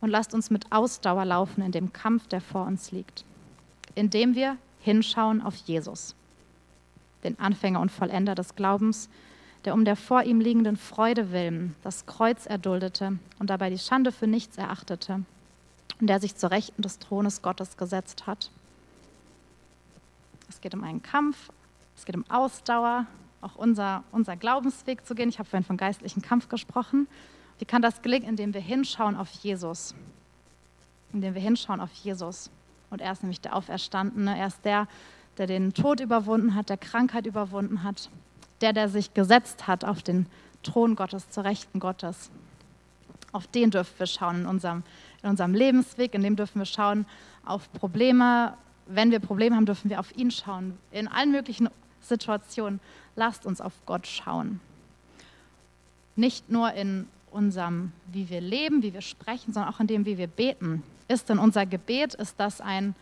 und 0.00 0.10
lasst 0.10 0.34
uns 0.34 0.50
mit 0.50 0.72
Ausdauer 0.72 1.24
laufen 1.24 1.62
in 1.62 1.72
dem 1.72 1.92
Kampf, 1.92 2.26
der 2.28 2.40
vor 2.40 2.66
uns 2.66 2.92
liegt, 2.92 3.24
indem 3.96 4.36
wir 4.36 4.56
hinschauen 4.80 5.42
auf 5.42 5.56
Jesus, 5.56 6.14
den 7.24 7.38
Anfänger 7.40 7.80
und 7.80 7.90
Vollender 7.90 8.36
des 8.36 8.54
Glaubens, 8.54 9.08
der 9.64 9.74
um 9.74 9.84
der 9.84 9.96
vor 9.96 10.22
ihm 10.22 10.40
liegenden 10.40 10.76
Freude 10.76 11.32
willen 11.32 11.74
das 11.82 12.06
Kreuz 12.06 12.46
erduldete 12.46 13.18
und 13.40 13.50
dabei 13.50 13.68
die 13.68 13.80
Schande 13.80 14.12
für 14.12 14.28
nichts 14.28 14.58
erachtete 14.58 15.24
und 16.00 16.06
der 16.06 16.20
sich 16.20 16.36
zur 16.36 16.52
Rechten 16.52 16.82
des 16.82 17.00
Thrones 17.00 17.42
Gottes 17.42 17.76
gesetzt 17.76 18.28
hat. 18.28 18.50
Es 20.48 20.60
geht 20.60 20.74
um 20.74 20.84
einen 20.84 21.02
Kampf, 21.02 21.50
es 21.96 22.04
geht 22.04 22.14
um 22.14 22.24
Ausdauer, 22.30 23.06
auch 23.40 23.56
unser, 23.56 24.04
unser 24.12 24.36
Glaubensweg 24.36 25.04
zu 25.04 25.14
gehen. 25.14 25.28
Ich 25.28 25.38
habe 25.38 25.48
vorhin 25.48 25.64
von 25.64 25.76
geistlichen 25.76 26.22
Kampf 26.22 26.48
gesprochen. 26.48 27.08
Wie 27.58 27.64
kann 27.64 27.82
das 27.82 28.02
gelingen? 28.02 28.28
Indem 28.28 28.54
wir 28.54 28.60
hinschauen 28.60 29.16
auf 29.16 29.30
Jesus. 29.30 29.94
Indem 31.12 31.34
wir 31.34 31.42
hinschauen 31.42 31.80
auf 31.80 31.92
Jesus. 31.92 32.50
Und 32.90 33.00
er 33.00 33.12
ist 33.12 33.22
nämlich 33.22 33.40
der 33.40 33.54
Auferstandene. 33.54 34.38
Er 34.38 34.46
ist 34.46 34.64
der, 34.64 34.88
der 35.38 35.46
den 35.46 35.74
Tod 35.74 36.00
überwunden 36.00 36.54
hat, 36.54 36.68
der 36.68 36.76
Krankheit 36.76 37.26
überwunden 37.26 37.82
hat. 37.82 38.10
Der, 38.60 38.72
der 38.72 38.88
sich 38.88 39.12
gesetzt 39.12 39.66
hat 39.66 39.84
auf 39.84 40.02
den 40.02 40.26
Thron 40.62 40.96
Gottes, 40.96 41.28
zur 41.30 41.44
Rechten 41.44 41.78
Gottes. 41.78 42.30
Auf 43.32 43.46
den 43.46 43.70
dürfen 43.70 43.98
wir 43.98 44.06
schauen 44.06 44.40
in 44.40 44.46
unserem, 44.46 44.82
in 45.22 45.28
unserem 45.28 45.54
Lebensweg. 45.54 46.14
In 46.14 46.22
dem 46.22 46.36
dürfen 46.36 46.58
wir 46.58 46.66
schauen 46.66 47.06
auf 47.44 47.70
Probleme. 47.72 48.54
Wenn 48.86 49.10
wir 49.10 49.20
Probleme 49.20 49.56
haben, 49.56 49.66
dürfen 49.66 49.90
wir 49.90 50.00
auf 50.00 50.16
ihn 50.16 50.30
schauen. 50.30 50.78
In 50.90 51.08
allen 51.08 51.32
möglichen 51.32 51.68
Situationen. 52.00 52.80
Lasst 53.14 53.46
uns 53.46 53.60
auf 53.60 53.72
Gott 53.84 54.06
schauen. 54.06 54.60
Nicht 56.14 56.50
nur 56.50 56.72
in 56.72 57.08
unserem, 57.30 57.92
wie 58.10 58.30
wir 58.30 58.40
leben, 58.40 58.82
wie 58.82 58.94
wir 58.94 59.02
sprechen, 59.02 59.52
sondern 59.52 59.74
auch 59.74 59.80
in 59.80 59.86
dem, 59.86 60.06
wie 60.06 60.16
wir 60.16 60.28
beten. 60.28 60.82
Ist 61.08 61.28
denn 61.28 61.38
unser 61.38 61.66
Gebet, 61.66 62.14
ist 62.14 62.38
das 62.38 62.60
ein, 62.60 62.94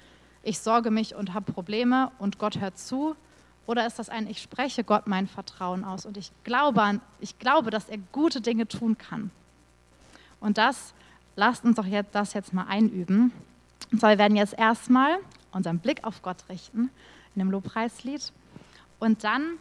ich 0.42 0.58
sorge 0.58 0.90
mich 0.90 1.14
und 1.14 1.32
habe 1.34 1.52
Probleme 1.52 2.10
und 2.18 2.38
Gott 2.38 2.60
hört 2.60 2.78
zu? 2.78 3.16
Oder 3.66 3.86
ist 3.86 3.98
das 3.98 4.10
ein, 4.10 4.28
ich 4.28 4.42
spreche 4.42 4.84
Gott 4.84 5.06
mein 5.06 5.26
Vertrauen 5.26 5.84
aus 5.84 6.04
und 6.04 6.16
ich 6.18 6.30
glaube, 6.44 6.82
an, 6.82 7.00
ich 7.20 7.38
glaube, 7.38 7.70
dass 7.70 7.88
er 7.88 7.98
gute 8.12 8.40
Dinge 8.40 8.68
tun 8.68 8.98
kann? 8.98 9.30
Und 10.40 10.58
das, 10.58 10.92
lasst 11.36 11.64
uns 11.64 11.76
doch 11.76 11.86
jetzt, 11.86 12.14
das 12.14 12.34
jetzt 12.34 12.52
mal 12.52 12.66
einüben. 12.68 13.32
Und 13.90 14.00
zwar, 14.00 14.10
wir 14.10 14.18
werden 14.18 14.36
jetzt 14.36 14.52
erstmal 14.58 15.16
unseren 15.52 15.78
Blick 15.78 16.04
auf 16.04 16.20
Gott 16.20 16.44
richten 16.50 16.90
in 17.34 17.38
dem 17.38 17.50
Lobpreislied. 17.50 18.32
Und 18.98 19.24
dann 19.24 19.58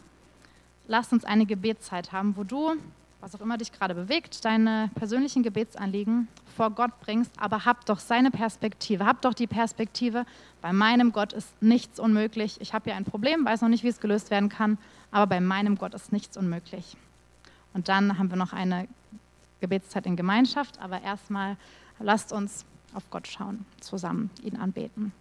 lasst 0.86 1.12
uns 1.12 1.24
eine 1.24 1.46
Gebetszeit 1.46 2.12
haben, 2.12 2.36
wo 2.36 2.44
du 2.44 2.74
was 3.24 3.34
auch 3.34 3.40
immer 3.40 3.56
dich 3.56 3.72
gerade 3.72 3.94
bewegt, 3.94 4.44
deine 4.44 4.90
persönlichen 4.96 5.42
Gebetsanliegen 5.42 6.28
vor 6.56 6.70
Gott 6.70 7.00
bringst, 7.00 7.30
aber 7.38 7.64
hab 7.64 7.86
doch 7.86 7.98
seine 7.98 8.30
Perspektive, 8.30 9.06
hab 9.06 9.22
doch 9.22 9.32
die 9.32 9.46
Perspektive, 9.46 10.26
bei 10.60 10.74
meinem 10.74 11.10
Gott 11.10 11.32
ist 11.32 11.48
nichts 11.62 11.98
unmöglich. 11.98 12.60
Ich 12.60 12.74
habe 12.74 12.84
hier 12.84 12.96
ein 12.96 13.06
Problem, 13.06 13.46
weiß 13.46 13.62
noch 13.62 13.70
nicht, 13.70 13.82
wie 13.82 13.88
es 13.88 14.00
gelöst 14.00 14.30
werden 14.30 14.50
kann, 14.50 14.76
aber 15.10 15.26
bei 15.26 15.40
meinem 15.40 15.78
Gott 15.78 15.94
ist 15.94 16.12
nichts 16.12 16.36
unmöglich. 16.36 16.98
Und 17.72 17.88
dann 17.88 18.18
haben 18.18 18.28
wir 18.28 18.36
noch 18.36 18.52
eine 18.52 18.88
Gebetszeit 19.62 20.04
in 20.04 20.16
Gemeinschaft, 20.16 20.78
aber 20.78 21.00
erstmal 21.00 21.56
lasst 22.00 22.30
uns 22.30 22.66
auf 22.92 23.08
Gott 23.08 23.26
schauen, 23.26 23.64
zusammen 23.80 24.28
ihn 24.42 24.58
anbeten. 24.58 25.12